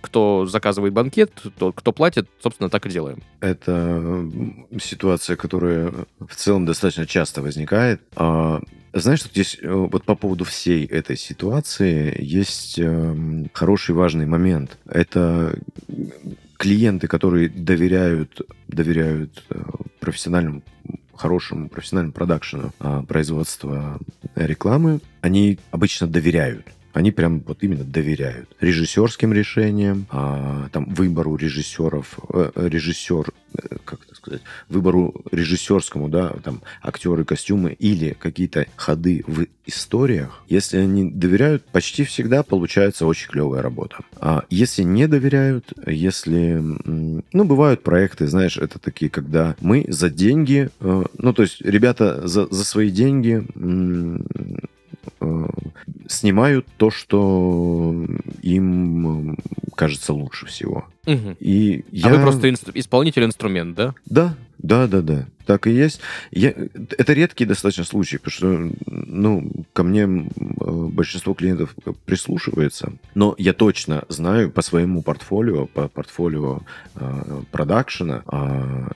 кто 0.00 0.46
заказывает 0.46 0.92
банкет, 0.92 1.32
тот, 1.58 1.76
кто 1.76 1.92
платит, 1.92 2.28
собственно, 2.42 2.68
так 2.68 2.86
и 2.86 2.90
делаем. 2.90 3.22
Это 3.40 4.28
ситуация, 4.80 5.36
которая 5.36 5.92
в 6.18 6.34
целом 6.34 6.66
достаточно 6.66 7.06
часто 7.06 7.42
возникает. 7.42 8.02
А, 8.92 8.98
знаешь, 9.00 9.20
что 9.20 9.28
здесь 9.28 9.58
э, 9.60 9.70
вот 9.70 10.04
по 10.04 10.14
поводу 10.14 10.44
всей 10.44 10.84
этой 10.86 11.16
ситуации 11.16 12.14
есть 12.18 12.78
э, 12.78 13.44
хороший 13.52 13.94
важный 13.94 14.26
момент. 14.26 14.78
Это 14.86 15.58
клиенты, 16.56 17.06
которые 17.06 17.48
доверяют, 17.48 18.40
доверяют 18.68 19.44
э, 19.50 19.62
профессиональному 20.00 20.62
хорошему 21.14 21.68
профессиональному 21.68 22.14
продакшену 22.14 22.72
э, 22.80 23.02
производства 23.06 23.98
рекламы, 24.34 25.00
они 25.20 25.58
обычно 25.70 26.06
доверяют 26.06 26.66
они 26.92 27.12
прям 27.12 27.40
вот 27.40 27.62
именно 27.62 27.84
доверяют 27.84 28.56
режиссерским 28.60 29.32
решениям, 29.32 30.06
а, 30.10 30.68
там 30.72 30.86
выбору 30.86 31.36
режиссеров, 31.36 32.18
э, 32.32 32.50
режиссер, 32.56 33.32
как 33.84 34.00
сказать, 34.20 34.42
выбору 34.68 35.14
режиссерскому, 35.32 36.08
да, 36.08 36.34
там 36.44 36.62
актеры, 36.82 37.24
костюмы 37.24 37.72
или 37.72 38.16
какие-то 38.18 38.66
ходы 38.76 39.24
в 39.26 39.46
историях. 39.66 40.42
Если 40.48 40.78
они 40.78 41.10
доверяют, 41.10 41.64
почти 41.66 42.04
всегда 42.04 42.42
получается 42.42 43.06
очень 43.06 43.28
клевая 43.28 43.62
работа. 43.62 43.98
А 44.16 44.44
если 44.50 44.82
не 44.82 45.06
доверяют, 45.06 45.72
если, 45.86 46.60
ну, 46.84 47.44
бывают 47.44 47.82
проекты, 47.82 48.26
знаешь, 48.26 48.56
это 48.56 48.78
такие, 48.78 49.10
когда 49.10 49.56
мы 49.60 49.84
за 49.88 50.10
деньги, 50.10 50.70
э, 50.80 51.04
ну, 51.16 51.32
то 51.32 51.42
есть 51.42 51.60
ребята 51.62 52.26
за, 52.26 52.46
за 52.46 52.64
свои 52.64 52.90
деньги 52.90 53.44
снимают 56.08 56.66
то, 56.76 56.90
что 56.90 58.06
им 58.42 59.36
кажется 59.74 60.12
лучше 60.12 60.46
всего. 60.46 60.86
Угу. 61.06 61.36
И 61.40 61.84
я... 61.90 62.08
А 62.08 62.14
вы 62.14 62.22
просто 62.22 62.50
инст... 62.50 62.68
исполнитель 62.74 63.24
инструмент, 63.24 63.74
да? 63.76 63.94
Да, 64.06 64.36
да, 64.58 64.86
да, 64.86 65.00
да. 65.00 65.26
Так 65.46 65.66
и 65.66 65.70
есть. 65.70 66.00
Я... 66.30 66.54
Это 66.98 67.12
редкий 67.12 67.44
достаточно 67.44 67.84
случай, 67.84 68.18
потому 68.18 68.32
что, 68.32 68.76
ну, 68.86 69.50
ко 69.72 69.82
мне 69.82 70.06
большинство 70.06 71.34
клиентов 71.34 71.74
прислушивается, 72.04 72.92
но 73.14 73.34
я 73.38 73.52
точно 73.52 74.04
знаю 74.08 74.50
по 74.50 74.62
своему 74.62 75.02
портфолио, 75.02 75.66
по 75.66 75.88
портфолио 75.88 76.60
э, 76.94 77.42
продакшена, 77.50 78.22
э, 78.30 78.88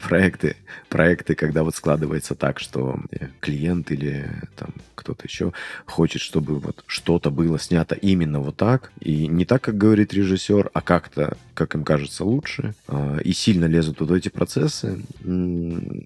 проекты, 0.00 0.56
проекты, 0.88 1.34
когда 1.34 1.62
вот 1.62 1.74
складывается 1.74 2.34
так, 2.34 2.58
что 2.58 2.98
клиент 3.40 3.90
или 3.90 4.30
там 4.56 4.70
кто-то 4.94 5.26
еще 5.26 5.52
хочет, 5.86 6.20
чтобы 6.20 6.58
вот 6.58 6.84
что-то 6.86 7.30
было 7.30 7.58
снято 7.58 7.94
именно 7.94 8.40
вот 8.40 8.56
так, 8.56 8.92
и 9.00 9.26
не 9.26 9.44
так, 9.44 9.62
как 9.62 9.76
говорит 9.76 10.12
режиссер, 10.12 10.70
а 10.72 10.80
как-то, 10.80 11.36
как 11.54 11.74
им 11.74 11.84
кажется, 11.84 12.24
лучше, 12.24 12.74
а, 12.86 13.18
и 13.18 13.32
сильно 13.32 13.64
лезут 13.64 14.00
вот 14.00 14.10
в 14.10 14.12
эти 14.12 14.28
процессы, 14.28 15.02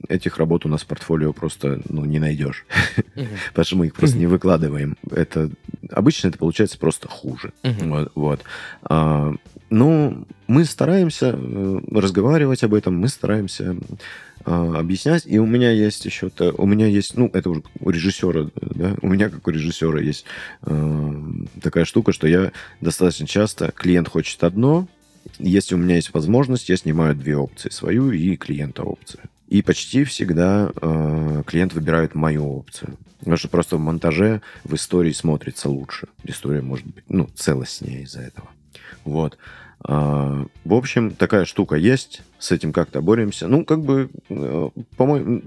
этих 0.08 0.38
работ 0.38 0.64
у 0.66 0.68
нас 0.68 0.82
в 0.82 0.86
портфолио 0.86 1.32
просто 1.32 1.80
ну, 1.88 2.04
не 2.04 2.18
найдешь. 2.18 2.64
Потому 3.48 3.64
что 3.64 3.76
мы 3.76 3.86
их 3.86 3.94
просто 3.94 4.16
не 4.18 4.26
выкладываем. 4.26 4.96
Это 5.10 5.50
обычно 5.90 6.28
это 6.28 6.38
получается 6.38 6.78
просто 6.78 7.08
хуже. 7.08 7.52
Вот. 8.14 8.42
Ну, 9.74 10.26
мы 10.46 10.64
стараемся 10.64 11.34
э, 11.36 11.80
разговаривать 11.90 12.62
об 12.62 12.74
этом, 12.74 12.96
мы 12.96 13.08
стараемся 13.08 13.76
а, 14.44 14.78
объяснять. 14.78 15.24
И 15.26 15.38
у 15.38 15.46
меня 15.46 15.70
есть 15.70 16.04
еще, 16.04 16.30
у 16.56 16.66
меня 16.66 16.86
есть, 16.86 17.16
ну, 17.16 17.28
это 17.32 17.50
уже 17.50 17.62
у 17.80 17.90
режиссера, 17.90 18.50
да, 18.54 18.94
у 19.02 19.08
меня 19.08 19.28
как 19.28 19.46
у 19.46 19.50
режиссера 19.50 20.00
есть 20.00 20.26
э, 20.62 21.14
такая 21.60 21.84
штука, 21.84 22.12
что 22.12 22.28
я 22.28 22.52
достаточно 22.80 23.26
часто, 23.26 23.72
клиент 23.72 24.08
хочет 24.08 24.44
одно, 24.44 24.86
если 25.38 25.74
у 25.74 25.78
меня 25.78 25.96
есть 25.96 26.14
возможность, 26.14 26.68
я 26.68 26.76
снимаю 26.76 27.16
две 27.16 27.36
опции, 27.36 27.70
свою 27.70 28.12
и 28.12 28.36
клиента 28.36 28.82
опцию. 28.82 29.22
И 29.48 29.62
почти 29.62 30.04
всегда 30.04 30.70
э, 30.80 31.42
клиент 31.46 31.74
выбирает 31.74 32.14
мою 32.14 32.46
опцию. 32.58 32.96
Потому 33.18 33.36
что 33.38 33.48
просто 33.48 33.76
в 33.76 33.80
монтаже, 33.80 34.42
в 34.64 34.74
истории 34.74 35.12
смотрится 35.12 35.68
лучше. 35.68 36.08
История 36.24 36.60
может 36.60 36.86
быть, 36.86 37.04
ну, 37.08 37.28
целостнее 37.34 38.02
из-за 38.02 38.20
этого. 38.20 38.48
Вот. 39.04 39.38
А, 39.86 40.46
в 40.64 40.74
общем, 40.74 41.10
такая 41.10 41.44
штука 41.44 41.76
есть, 41.76 42.22
с 42.38 42.52
этим 42.52 42.72
как-то 42.72 43.02
боремся. 43.02 43.48
Ну, 43.48 43.64
как 43.64 43.80
бы, 43.80 44.08
э, 44.30 44.68
по-моему, 44.96 45.42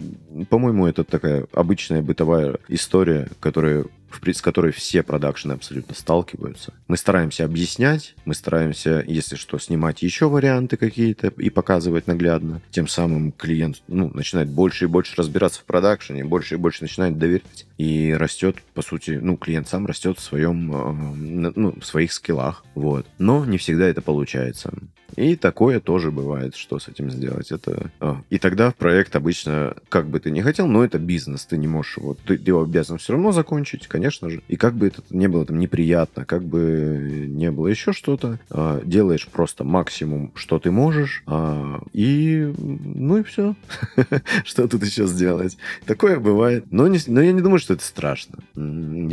по-моему, 0.50 0.86
это 0.86 1.04
такая 1.04 1.48
обычная 1.54 2.04
бытовая 2.04 2.58
история, 2.68 3.30
которая 3.40 3.86
с 4.10 4.42
которой 4.42 4.72
все 4.72 5.04
продакшены 5.04 5.54
абсолютно 5.54 5.96
сталкиваются. 5.96 6.74
Мы 6.88 6.98
стараемся 6.98 7.46
объяснять, 7.46 8.16
мы 8.26 8.34
стараемся, 8.34 9.04
если 9.08 9.36
что, 9.36 9.58
снимать 9.60 10.02
еще 10.02 10.30
варианты 10.30 10.78
какие-то 10.78 11.28
и 11.38 11.50
показывать 11.50 12.08
наглядно. 12.08 12.62
Тем 12.72 12.88
самым 12.88 13.32
клиент 13.32 13.82
ну, 13.88 14.12
начинает 14.14 14.50
больше 14.50 14.86
и 14.86 14.88
больше 14.88 15.16
разбираться 15.18 15.62
в 15.62 15.66
продакшене, 15.66 16.26
больше 16.26 16.56
и 16.56 16.58
больше 16.58 16.84
начинает 16.84 17.18
доверять. 17.18 17.66
И 17.78 18.14
растет, 18.14 18.58
по 18.74 18.82
сути, 18.82 19.20
ну, 19.22 19.38
клиент 19.38 19.68
сам 19.68 19.86
растет 19.86 20.18
в 20.18 20.22
своем, 20.22 20.74
э, 20.74 21.54
ну, 21.56 21.76
в 21.80 21.86
своих 21.86 22.12
скиллах. 22.12 22.66
Вот. 22.76 23.06
Но 23.18 23.46
не 23.46 23.58
всегда 23.58 23.88
это 23.88 24.02
получается. 24.02 24.74
И 25.16 25.36
такое 25.36 25.80
тоже 25.80 26.12
бывает, 26.12 26.56
что 26.56 26.80
с 26.80 26.88
этим 26.88 27.10
сделать. 27.10 27.52
Это... 27.52 27.92
А. 28.00 28.22
И 28.30 28.38
тогда 28.38 28.72
проект 28.72 29.16
обычно, 29.16 29.76
как 29.90 30.08
бы 30.08 30.20
ты 30.20 30.32
ни 30.32 30.42
хотел, 30.42 30.68
но 30.68 30.84
это 30.84 31.00
бизнес, 31.00 31.46
ты 31.46 31.58
не 31.58 31.68
можешь, 31.68 31.98
вот, 31.98 32.20
ты, 32.20 32.38
ты 32.38 32.52
его 32.52 32.64
обязан 32.64 32.98
все 32.98 33.14
равно 33.14 33.32
закончить, 33.32 33.88
конечно 33.88 34.30
же. 34.30 34.42
И 34.48 34.56
как 34.56 34.76
бы 34.76 34.88
это 34.88 35.02
не 35.10 35.28
было 35.28 35.46
там 35.46 35.60
неприятно, 35.60 36.26
как 36.26 36.44
бы 36.44 37.26
не 37.28 37.52
было 37.52 37.68
еще 37.68 37.94
что-то, 37.94 38.40
а, 38.50 38.82
делаешь 38.84 39.28
просто 39.28 39.64
максимум, 39.64 40.32
что 40.36 40.60
ты 40.60 40.72
можешь, 40.72 41.24
а, 41.26 41.82
и 41.94 42.54
ну 42.58 43.18
и 43.18 43.24
все. 43.24 43.56
Что 44.44 44.68
тут 44.68 44.84
еще 44.84 45.08
сделать? 45.08 45.58
Такое 45.86 46.20
бывает. 46.20 46.66
Но, 46.72 46.88
не, 46.88 47.00
но 47.08 47.22
я 47.22 47.32
не 47.32 47.42
думаю, 47.42 47.60
что 47.60 47.74
это 47.74 47.84
страшно. 47.84 48.40
Я 48.56 48.62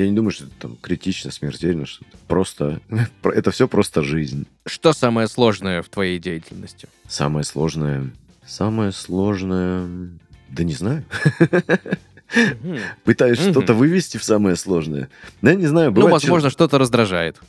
не 0.09 0.13
думаю, 0.13 0.31
что 0.31 0.45
это 0.45 0.55
там 0.59 0.77
критично, 0.81 1.31
смертельно, 1.31 1.87
что 1.87 2.05
-то. 2.05 2.09
просто 2.27 2.81
это 3.23 3.51
все 3.51 3.69
просто 3.69 4.03
жизнь. 4.03 4.47
Что 4.67 4.93
самое 4.93 5.29
сложное 5.29 5.83
в 5.83 5.89
твоей 5.89 6.19
деятельности? 6.19 6.89
Самое 7.09 7.45
сложное... 7.45 8.11
Самое 8.47 8.93
сложное... 8.93 9.89
Да 10.51 10.65
не 10.65 10.75
знаю. 10.75 11.05
Пытаюсь 13.05 13.39
что-то 13.39 13.75
вывести 13.75 14.19
в 14.19 14.25
самое 14.25 14.57
сложное. 14.57 15.09
Да, 15.43 15.55
не 15.55 15.67
знаю. 15.67 15.93
Ну, 15.93 16.09
возможно, 16.09 16.51
что-то 16.51 16.79
раздражает. 16.79 17.41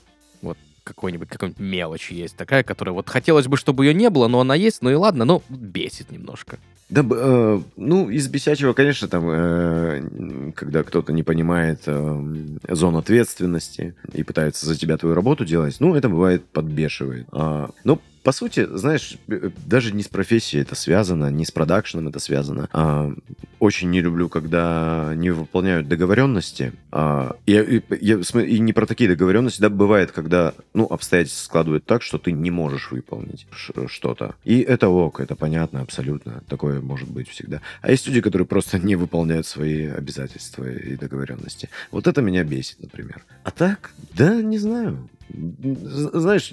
Вот 0.41 0.57
какой-нибудь, 0.83 1.27
какой-нибудь 1.27 1.59
мелочь 1.59 2.11
есть 2.11 2.37
такая, 2.37 2.63
которая 2.63 2.93
вот 2.93 3.09
хотелось 3.09 3.47
бы, 3.47 3.57
чтобы 3.57 3.85
ее 3.85 3.93
не 3.93 4.09
было, 4.09 4.27
но 4.27 4.39
она 4.39 4.55
есть, 4.55 4.81
ну 4.81 4.89
и 4.89 4.93
ладно, 4.93 5.25
но 5.25 5.41
бесит 5.49 6.11
немножко. 6.11 6.59
Да, 6.87 7.03
э, 7.09 7.61
ну, 7.77 8.09
из 8.09 8.27
бесячего, 8.27 8.73
конечно, 8.73 9.07
там, 9.07 9.25
э, 9.27 10.51
когда 10.55 10.83
кто-то 10.83 11.11
не 11.13 11.23
понимает 11.23 11.81
э, 11.87 12.23
зон 12.69 12.97
ответственности 12.97 13.95
и 14.13 14.21
пытается 14.21 14.67
за 14.67 14.77
тебя 14.77 14.97
твою 14.97 15.15
работу 15.15 15.45
делать, 15.45 15.77
ну, 15.79 15.95
это 15.95 16.09
бывает 16.09 16.45
подбешивает. 16.45 17.27
А, 17.31 17.71
ну, 17.83 17.99
по 18.25 18.31
сути, 18.31 18.65
знаешь, 18.65 19.19
э, 19.27 19.51
даже 19.67 19.93
не 19.93 20.01
с 20.01 20.07
профессией 20.07 20.63
это 20.63 20.73
связано, 20.73 21.29
не 21.29 21.45
с 21.45 21.51
продакшеном 21.51 22.07
это 22.07 22.17
связано. 22.17 22.67
А, 22.73 23.13
очень 23.59 23.91
не 23.91 24.01
люблю, 24.01 24.29
когда 24.29 25.13
не 25.15 25.29
выполняют 25.29 25.87
договоренности. 25.87 26.73
А, 26.91 27.35
я, 27.45 27.63
я, 28.01 28.15
и 28.17 28.59
не 28.59 28.73
про 28.73 28.87
такие 28.87 29.07
договоренности, 29.07 29.61
да, 29.61 29.69
бывает, 29.69 30.11
когда, 30.11 30.55
ну, 30.73 30.85
обстоятельства 30.85 31.45
складывают 31.45 31.85
так, 31.85 32.01
что 32.01 32.17
ты 32.17 32.31
не 32.31 32.49
можешь 32.49 32.89
выполнить 32.89 33.45
что-то. 33.51 34.33
И 34.43 34.59
это 34.61 34.89
ок, 34.89 35.19
это 35.19 35.35
понятно 35.35 35.81
абсолютно. 35.81 36.41
Такое 36.47 36.81
может 36.81 37.07
быть 37.07 37.29
всегда. 37.29 37.61
А 37.83 37.91
есть 37.91 38.07
люди, 38.07 38.21
которые 38.21 38.47
просто 38.47 38.79
не 38.79 38.95
выполняют 38.95 39.45
свои 39.45 39.85
обязательства 39.85 40.67
и 40.67 40.95
договоренности. 40.95 41.69
Вот 41.91 42.07
это 42.07 42.23
меня 42.23 42.43
бесит, 42.43 42.81
например. 42.81 43.23
А 43.43 43.51
так, 43.51 43.91
да, 44.15 44.41
не 44.41 44.57
знаю. 44.57 45.07
Знаешь, 45.29 46.49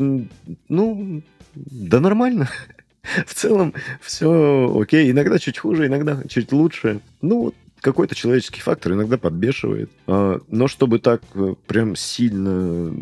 ну, 0.68 1.22
да 1.54 2.00
нормально. 2.00 2.48
В 3.26 3.34
целом 3.34 3.74
все 4.00 4.72
окей. 4.80 5.10
Иногда 5.10 5.38
чуть 5.38 5.58
хуже, 5.58 5.86
иногда 5.86 6.22
чуть 6.28 6.52
лучше. 6.52 7.00
Ну, 7.20 7.52
какой-то 7.80 8.14
человеческий 8.14 8.60
фактор 8.60 8.92
иногда 8.92 9.18
подбешивает. 9.18 9.90
А, 10.06 10.40
но 10.48 10.68
чтобы 10.68 11.00
так 11.00 11.22
э, 11.34 11.54
прям 11.66 11.96
сильно 11.96 12.94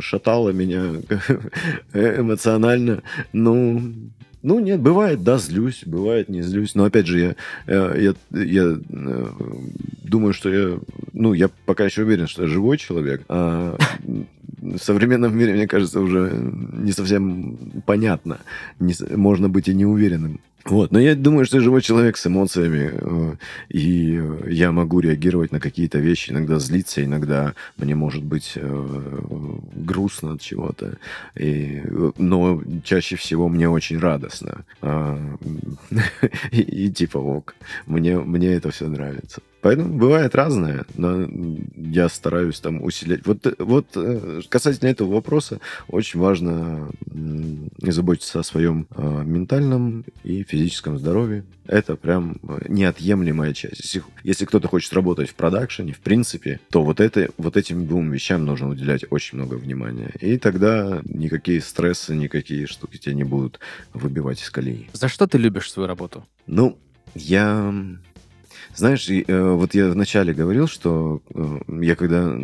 шатало 0.00 0.50
меня 0.50 0.84
эмоционально, 1.92 3.02
ну, 3.32 3.82
ну, 4.42 4.58
нет, 4.58 4.80
бывает, 4.80 5.22
да, 5.22 5.38
злюсь, 5.38 5.84
бывает, 5.86 6.28
не 6.28 6.42
злюсь. 6.42 6.74
Но 6.74 6.84
опять 6.84 7.06
же, 7.06 7.18
я, 7.18 7.36
я, 7.66 7.94
я, 7.94 8.14
я 8.30 8.78
э, 8.88 9.28
думаю, 10.02 10.34
что 10.34 10.52
я, 10.52 10.78
ну, 11.12 11.32
я 11.32 11.48
пока 11.64 11.84
еще 11.84 12.02
уверен, 12.02 12.26
что 12.26 12.42
я 12.42 12.48
живой 12.48 12.76
человек. 12.76 13.22
А 13.28 13.78
в 14.64 14.78
современном 14.78 15.36
мире, 15.36 15.52
мне 15.52 15.68
кажется, 15.68 16.00
уже 16.00 16.32
не 16.72 16.92
совсем 16.92 17.56
понятно. 17.86 18.38
Не, 18.80 18.94
можно 19.16 19.48
быть 19.48 19.68
и 19.68 19.74
неуверенным. 19.74 20.40
Вот, 20.64 20.92
но 20.92 20.98
я 20.98 21.14
думаю, 21.14 21.44
что 21.44 21.58
я 21.58 21.62
живой 21.62 21.82
человек 21.82 22.16
с 22.16 22.26
эмоциями, 22.26 22.90
э, 22.94 23.34
и 23.68 24.18
я 24.48 24.72
могу 24.72 25.00
реагировать 25.00 25.52
на 25.52 25.60
какие-то 25.60 25.98
вещи, 25.98 26.30
иногда 26.30 26.58
злиться, 26.58 27.04
иногда 27.04 27.52
мне 27.76 27.94
может 27.94 28.22
быть 28.24 28.52
э, 28.56 28.96
грустно 29.74 30.32
от 30.32 30.40
чего-то, 30.40 30.96
и, 31.34 31.82
но 32.16 32.62
чаще 32.82 33.16
всего 33.16 33.50
мне 33.50 33.68
очень 33.68 33.98
радостно. 33.98 34.64
А, 34.80 35.18
и, 36.50 36.62
и 36.62 36.90
типа 36.90 37.18
ок, 37.18 37.54
мне, 37.84 38.18
мне 38.18 38.54
это 38.54 38.70
все 38.70 38.88
нравится. 38.88 39.42
Поэтому 39.64 39.94
бывает 39.94 40.34
разное, 40.34 40.84
но 40.94 41.26
я 41.74 42.10
стараюсь 42.10 42.60
там 42.60 42.82
усилять. 42.82 43.24
Вот, 43.24 43.46
вот 43.58 43.86
э, 43.96 44.42
касательно 44.50 44.90
этого 44.90 45.10
вопроса, 45.10 45.58
очень 45.88 46.20
важно 46.20 46.90
заботиться 47.80 48.40
о 48.40 48.42
своем 48.42 48.86
э, 48.90 49.22
ментальном 49.24 50.04
и 50.22 50.42
физическом 50.42 50.98
здоровье. 50.98 51.46
Это 51.66 51.96
прям 51.96 52.36
неотъемлемая 52.68 53.54
часть. 53.54 53.80
Если, 53.80 54.02
если 54.22 54.44
кто-то 54.44 54.68
хочет 54.68 54.92
работать 54.92 55.30
в 55.30 55.34
продакшене, 55.34 55.94
в 55.94 56.00
принципе, 56.00 56.60
то 56.70 56.84
вот, 56.84 57.00
это, 57.00 57.30
вот 57.38 57.56
этим 57.56 57.86
двум 57.86 58.12
вещам 58.12 58.44
нужно 58.44 58.68
уделять 58.68 59.06
очень 59.08 59.38
много 59.38 59.54
внимания. 59.54 60.12
И 60.20 60.36
тогда 60.36 61.00
никакие 61.04 61.62
стрессы, 61.62 62.14
никакие 62.14 62.66
штуки 62.66 62.98
тебя 62.98 63.14
не 63.14 63.24
будут 63.24 63.60
выбивать 63.94 64.42
из 64.42 64.50
колеи. 64.50 64.90
За 64.92 65.08
что 65.08 65.26
ты 65.26 65.38
любишь 65.38 65.72
свою 65.72 65.86
работу? 65.86 66.26
Ну, 66.46 66.76
я 67.14 67.72
знаешь, 68.76 69.08
э, 69.08 69.24
вот 69.28 69.74
я 69.74 69.88
вначале 69.88 70.34
говорил, 70.34 70.66
что 70.66 71.22
э, 71.34 71.58
я 71.80 71.96
когда 71.96 72.34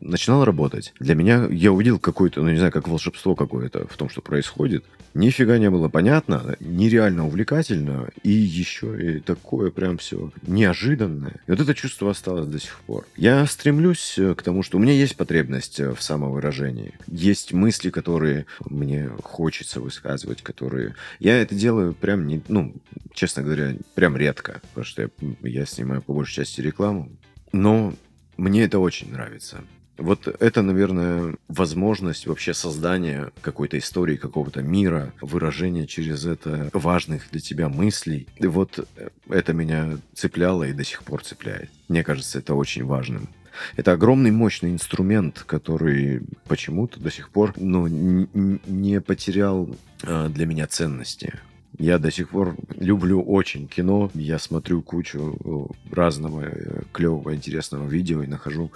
начинал 0.00 0.44
работать, 0.44 0.94
для 0.98 1.14
меня 1.14 1.46
я 1.50 1.72
увидел 1.72 1.98
какое-то, 1.98 2.42
ну 2.42 2.50
не 2.50 2.56
знаю, 2.56 2.72
как 2.72 2.88
волшебство 2.88 3.34
какое-то 3.34 3.86
в 3.88 3.96
том, 3.96 4.08
что 4.08 4.20
происходит. 4.22 4.84
Нифига 5.16 5.56
не 5.56 5.70
было 5.70 5.88
понятно, 5.88 6.56
нереально 6.60 7.26
увлекательно, 7.26 8.10
и 8.22 8.30
еще 8.30 9.16
и 9.16 9.20
такое 9.20 9.70
прям 9.70 9.96
все 9.96 10.30
неожиданное. 10.42 11.40
И 11.46 11.50
вот 11.50 11.60
это 11.60 11.74
чувство 11.74 12.10
осталось 12.10 12.46
до 12.46 12.60
сих 12.60 12.78
пор. 12.80 13.06
Я 13.16 13.46
стремлюсь 13.46 14.18
э, 14.18 14.34
к 14.34 14.42
тому, 14.42 14.62
что 14.62 14.76
у 14.76 14.80
меня 14.80 14.92
есть 14.92 15.16
потребность 15.16 15.80
в 15.80 15.96
самовыражении. 16.00 16.92
Есть 17.06 17.54
мысли, 17.54 17.88
которые 17.88 18.44
мне 18.68 19.08
хочется 19.22 19.80
высказывать, 19.80 20.42
которые... 20.42 20.94
Я 21.18 21.40
это 21.40 21.54
делаю 21.54 21.94
прям, 21.94 22.26
не, 22.26 22.42
ну, 22.48 22.74
честно 23.14 23.42
говоря, 23.42 23.74
прям 23.94 24.18
редко, 24.18 24.60
потому 24.68 24.84
что 24.84 25.02
я, 25.02 25.08
я 25.40 25.64
снимаю 25.64 26.02
по 26.02 26.12
большей 26.12 26.34
части 26.34 26.60
рекламу. 26.60 27.10
Но 27.52 27.94
мне 28.36 28.64
это 28.64 28.78
очень 28.78 29.12
нравится. 29.12 29.64
Вот 29.98 30.28
это, 30.28 30.62
наверное, 30.62 31.34
возможность 31.48 32.26
вообще 32.26 32.54
создания 32.54 33.32
какой-то 33.40 33.78
истории, 33.78 34.16
какого-то 34.16 34.62
мира, 34.62 35.12
выражения 35.20 35.86
через 35.86 36.26
это 36.26 36.70
важных 36.72 37.30
для 37.30 37.40
тебя 37.40 37.68
мыслей. 37.68 38.26
И 38.36 38.46
вот 38.46 38.86
это 39.28 39.52
меня 39.52 39.98
цепляло 40.14 40.64
и 40.64 40.72
до 40.72 40.84
сих 40.84 41.02
пор 41.02 41.22
цепляет. 41.22 41.70
Мне 41.88 42.04
кажется, 42.04 42.38
это 42.38 42.54
очень 42.54 42.84
важным. 42.84 43.28
Это 43.76 43.92
огромный 43.92 44.30
мощный 44.30 44.70
инструмент, 44.70 45.42
который 45.46 46.22
почему-то 46.46 47.00
до 47.00 47.10
сих 47.10 47.30
пор 47.30 47.54
ну, 47.56 47.86
не 47.86 49.00
потерял 49.00 49.68
э, 50.02 50.28
для 50.28 50.46
меня 50.46 50.66
ценности. 50.66 51.34
Я 51.78 51.98
до 51.98 52.10
сих 52.10 52.30
пор 52.30 52.56
люблю 52.78 53.22
очень 53.22 53.68
кино. 53.68 54.10
Я 54.14 54.38
смотрю 54.38 54.82
кучу 54.82 55.36
э, 55.44 55.94
разного 55.94 56.42
э, 56.42 56.82
клевого, 56.92 57.34
интересного 57.34 57.88
видео 57.88 58.22
и 58.22 58.26
нахожу 58.26 58.72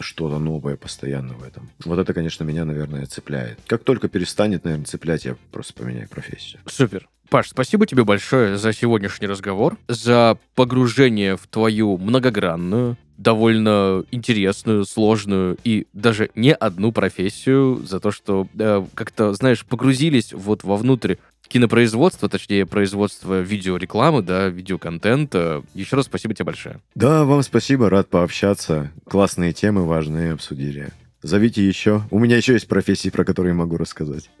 что-то 0.00 0.38
новое 0.38 0.76
постоянно 0.76 1.34
в 1.34 1.42
этом. 1.42 1.70
Вот 1.84 1.98
это, 1.98 2.12
конечно, 2.12 2.44
меня, 2.44 2.64
наверное, 2.64 3.06
цепляет. 3.06 3.58
Как 3.66 3.84
только 3.84 4.08
перестанет, 4.08 4.64
наверное, 4.64 4.86
цеплять, 4.86 5.24
я 5.24 5.36
просто 5.50 5.74
поменяю 5.74 6.08
профессию. 6.08 6.60
Супер. 6.66 7.08
Паш, 7.32 7.48
спасибо 7.48 7.86
тебе 7.86 8.04
большое 8.04 8.58
за 8.58 8.74
сегодняшний 8.74 9.26
разговор, 9.26 9.78
за 9.88 10.36
погружение 10.54 11.38
в 11.38 11.46
твою 11.46 11.96
многогранную, 11.96 12.98
довольно 13.16 14.04
интересную, 14.10 14.84
сложную 14.84 15.56
и 15.64 15.86
даже 15.94 16.28
не 16.34 16.52
одну 16.52 16.92
профессию, 16.92 17.82
за 17.86 18.00
то, 18.00 18.10
что 18.10 18.46
э, 18.58 18.84
как-то, 18.94 19.32
знаешь, 19.32 19.64
погрузились 19.64 20.34
вот 20.34 20.62
вовнутрь 20.64 21.14
кинопроизводства, 21.48 22.28
точнее, 22.28 22.66
производства 22.66 23.40
видеорекламы, 23.40 24.22
да, 24.22 24.48
видеоконтента. 24.48 25.62
Еще 25.74 25.96
раз 25.96 26.06
спасибо 26.06 26.34
тебе 26.34 26.46
большое. 26.46 26.80
Да, 26.94 27.24
вам 27.24 27.42
спасибо, 27.42 27.90
рад 27.90 28.08
пообщаться. 28.08 28.90
Классные 29.08 29.52
темы 29.52 29.86
важные 29.86 30.32
обсудили. 30.32 30.90
Зовите 31.22 31.66
еще. 31.66 32.02
У 32.10 32.18
меня 32.18 32.36
еще 32.36 32.54
есть 32.54 32.66
профессии, 32.66 33.08
про 33.08 33.24
которые 33.24 33.54
могу 33.54 33.76
рассказать. 33.76 34.30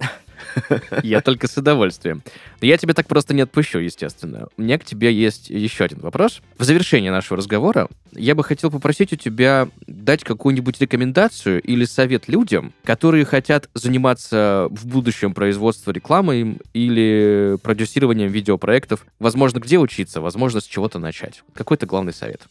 Я 1.02 1.20
только 1.22 1.48
с 1.48 1.56
удовольствием. 1.56 2.22
Но 2.60 2.66
я 2.66 2.76
тебя 2.76 2.94
так 2.94 3.06
просто 3.06 3.34
не 3.34 3.42
отпущу, 3.42 3.78
естественно. 3.78 4.48
У 4.56 4.62
меня 4.62 4.78
к 4.78 4.84
тебе 4.84 5.12
есть 5.12 5.50
еще 5.50 5.84
один 5.84 6.00
вопрос. 6.00 6.40
В 6.58 6.64
завершении 6.64 7.10
нашего 7.10 7.38
разговора 7.38 7.88
я 8.12 8.34
бы 8.34 8.44
хотел 8.44 8.70
попросить 8.70 9.12
у 9.12 9.16
тебя 9.16 9.68
дать 9.86 10.24
какую-нибудь 10.24 10.80
рекомендацию 10.80 11.60
или 11.62 11.84
совет 11.84 12.28
людям, 12.28 12.72
которые 12.84 13.24
хотят 13.24 13.68
заниматься 13.74 14.68
в 14.70 14.86
будущем 14.86 15.34
производством 15.34 15.94
рекламы 15.94 16.58
или 16.72 17.56
продюсированием 17.62 18.30
видеопроектов. 18.30 19.06
Возможно, 19.18 19.58
где 19.58 19.78
учиться, 19.78 20.20
возможно, 20.20 20.60
с 20.60 20.64
чего-то 20.64 20.98
начать. 20.98 21.42
Какой-то 21.54 21.86
главный 21.86 22.12
совет? 22.12 22.42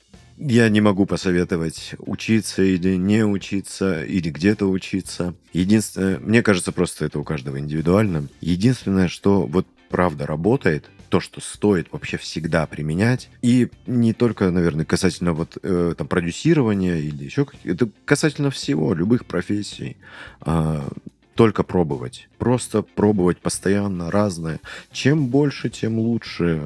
Я 0.43 0.69
не 0.69 0.81
могу 0.81 1.05
посоветовать 1.05 1.93
учиться 1.99 2.63
или 2.63 2.95
не 2.95 3.23
учиться, 3.23 4.03
или 4.03 4.31
где-то 4.31 4.65
учиться. 4.65 5.35
Единственное, 5.53 6.17
мне 6.17 6.41
кажется, 6.41 6.71
просто 6.71 7.05
это 7.05 7.19
у 7.19 7.23
каждого 7.23 7.59
индивидуально. 7.59 8.27
Единственное, 8.41 9.07
что 9.07 9.45
вот 9.45 9.67
правда 9.89 10.25
работает, 10.25 10.89
то, 11.09 11.19
что 11.19 11.41
стоит 11.41 11.89
вообще 11.91 12.17
всегда 12.17 12.65
применять. 12.65 13.29
И 13.43 13.69
не 13.85 14.13
только, 14.13 14.49
наверное, 14.49 14.83
касательно 14.83 15.33
вот 15.33 15.59
э, 15.61 15.93
там 15.95 16.07
продюсирования 16.07 16.95
или 16.95 17.23
еще 17.23 17.45
каких-то, 17.45 17.69
это 17.69 17.89
касательно 18.05 18.49
всего, 18.49 18.95
любых 18.95 19.27
профессий. 19.27 19.97
А, 20.39 20.89
только 21.35 21.63
пробовать. 21.63 22.27
Просто 22.37 22.81
пробовать 22.81 23.37
постоянно 23.37 24.11
разное. 24.11 24.59
Чем 24.91 25.27
больше, 25.27 25.69
тем 25.69 25.99
лучше. 25.99 26.61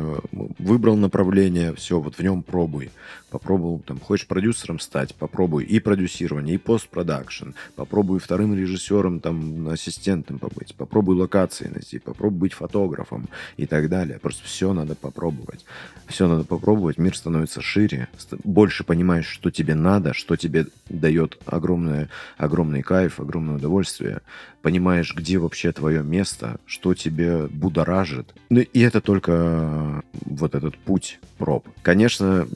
Выбрал 0.57 0.95
направление, 0.95 1.73
все, 1.75 1.99
вот 1.99 2.15
в 2.15 2.23
нем 2.23 2.43
пробуй. 2.43 2.91
Попробовал, 3.29 3.79
там, 3.79 3.99
хочешь 3.99 4.27
продюсером 4.27 4.79
стать, 4.79 5.13
попробуй 5.15 5.65
и 5.65 5.79
продюсирование, 5.79 6.55
и 6.55 6.57
постпродакшн. 6.57 7.49
Попробуй 7.75 8.19
вторым 8.19 8.55
режиссером, 8.55 9.19
там, 9.19 9.67
ассистентом 9.67 10.39
побыть. 10.39 10.73
Попробуй 10.75 11.17
локации 11.17 11.67
найти, 11.67 11.99
попробуй 11.99 12.39
быть 12.39 12.53
фотографом 12.53 13.27
и 13.57 13.65
так 13.65 13.89
далее. 13.89 14.19
Просто 14.19 14.45
все 14.45 14.71
надо 14.73 14.95
попробовать. 14.95 15.65
Все 16.07 16.27
надо 16.27 16.45
попробовать, 16.45 16.97
мир 16.97 17.17
становится 17.17 17.61
шире. 17.61 18.07
Больше 18.43 18.83
понимаешь, 18.83 19.27
что 19.27 19.51
тебе 19.51 19.75
надо, 19.75 20.13
что 20.13 20.37
тебе 20.37 20.67
дает 20.87 21.37
огромное, 21.45 22.09
огромный 22.37 22.83
кайф, 22.83 23.19
огромное 23.19 23.55
удовольствие. 23.55 24.21
Понимаешь, 24.65 25.13
где 25.15 25.37
вообще 25.37 25.71
твое 25.71 26.01
место, 26.01 26.59
что 26.65 26.95
тебе 26.95 27.45
будоражит. 27.45 28.33
Ну 28.49 28.61
и 28.61 28.79
это 28.79 28.99
только 28.99 30.03
вот 30.25 30.55
этот 30.55 30.75
путь 30.75 31.19
проб. 31.37 31.67
Конечно, 31.83 32.47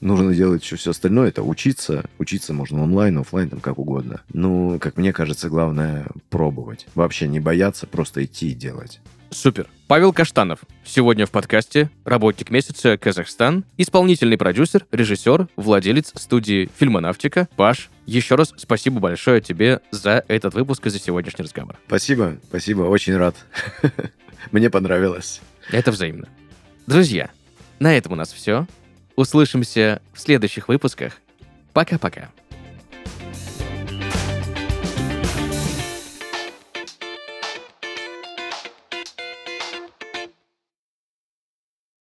нужно 0.00 0.34
делать 0.34 0.64
еще 0.64 0.74
все 0.74 0.90
остальное. 0.90 1.28
Это 1.28 1.44
учиться. 1.44 2.06
Учиться 2.18 2.52
можно 2.52 2.82
онлайн, 2.82 3.18
офлайн, 3.18 3.50
там 3.50 3.60
как 3.60 3.78
угодно. 3.78 4.20
Ну, 4.32 4.80
как 4.80 4.96
мне 4.96 5.12
кажется, 5.12 5.48
главное 5.48 6.08
пробовать. 6.28 6.88
Вообще 6.96 7.28
не 7.28 7.38
бояться, 7.38 7.86
просто 7.86 8.24
идти 8.24 8.50
и 8.50 8.54
делать. 8.54 9.00
Супер. 9.34 9.66
Павел 9.88 10.12
Каштанов. 10.12 10.60
Сегодня 10.84 11.26
в 11.26 11.32
подкасте 11.32 11.90
работник 12.04 12.50
месяца 12.50 12.96
Казахстан, 12.96 13.64
исполнительный 13.76 14.38
продюсер, 14.38 14.86
режиссер, 14.92 15.48
владелец 15.56 16.12
студии 16.14 16.70
«Фильмонавтика». 16.78 17.48
Паш, 17.56 17.90
еще 18.06 18.36
раз 18.36 18.54
спасибо 18.56 19.00
большое 19.00 19.40
тебе 19.40 19.80
за 19.90 20.24
этот 20.28 20.54
выпуск 20.54 20.86
и 20.86 20.90
за 20.90 21.00
сегодняшний 21.00 21.42
разговор. 21.42 21.76
Спасибо, 21.88 22.36
спасибо, 22.44 22.82
очень 22.82 23.16
рад. 23.16 23.34
Мне 24.52 24.70
понравилось. 24.70 25.40
Это 25.70 25.90
взаимно. 25.90 26.28
Друзья, 26.86 27.28
на 27.80 27.92
этом 27.96 28.12
у 28.12 28.16
нас 28.16 28.32
все. 28.32 28.68
Услышимся 29.16 30.00
в 30.12 30.20
следующих 30.20 30.68
выпусках. 30.68 31.14
Пока-пока. 31.72 32.30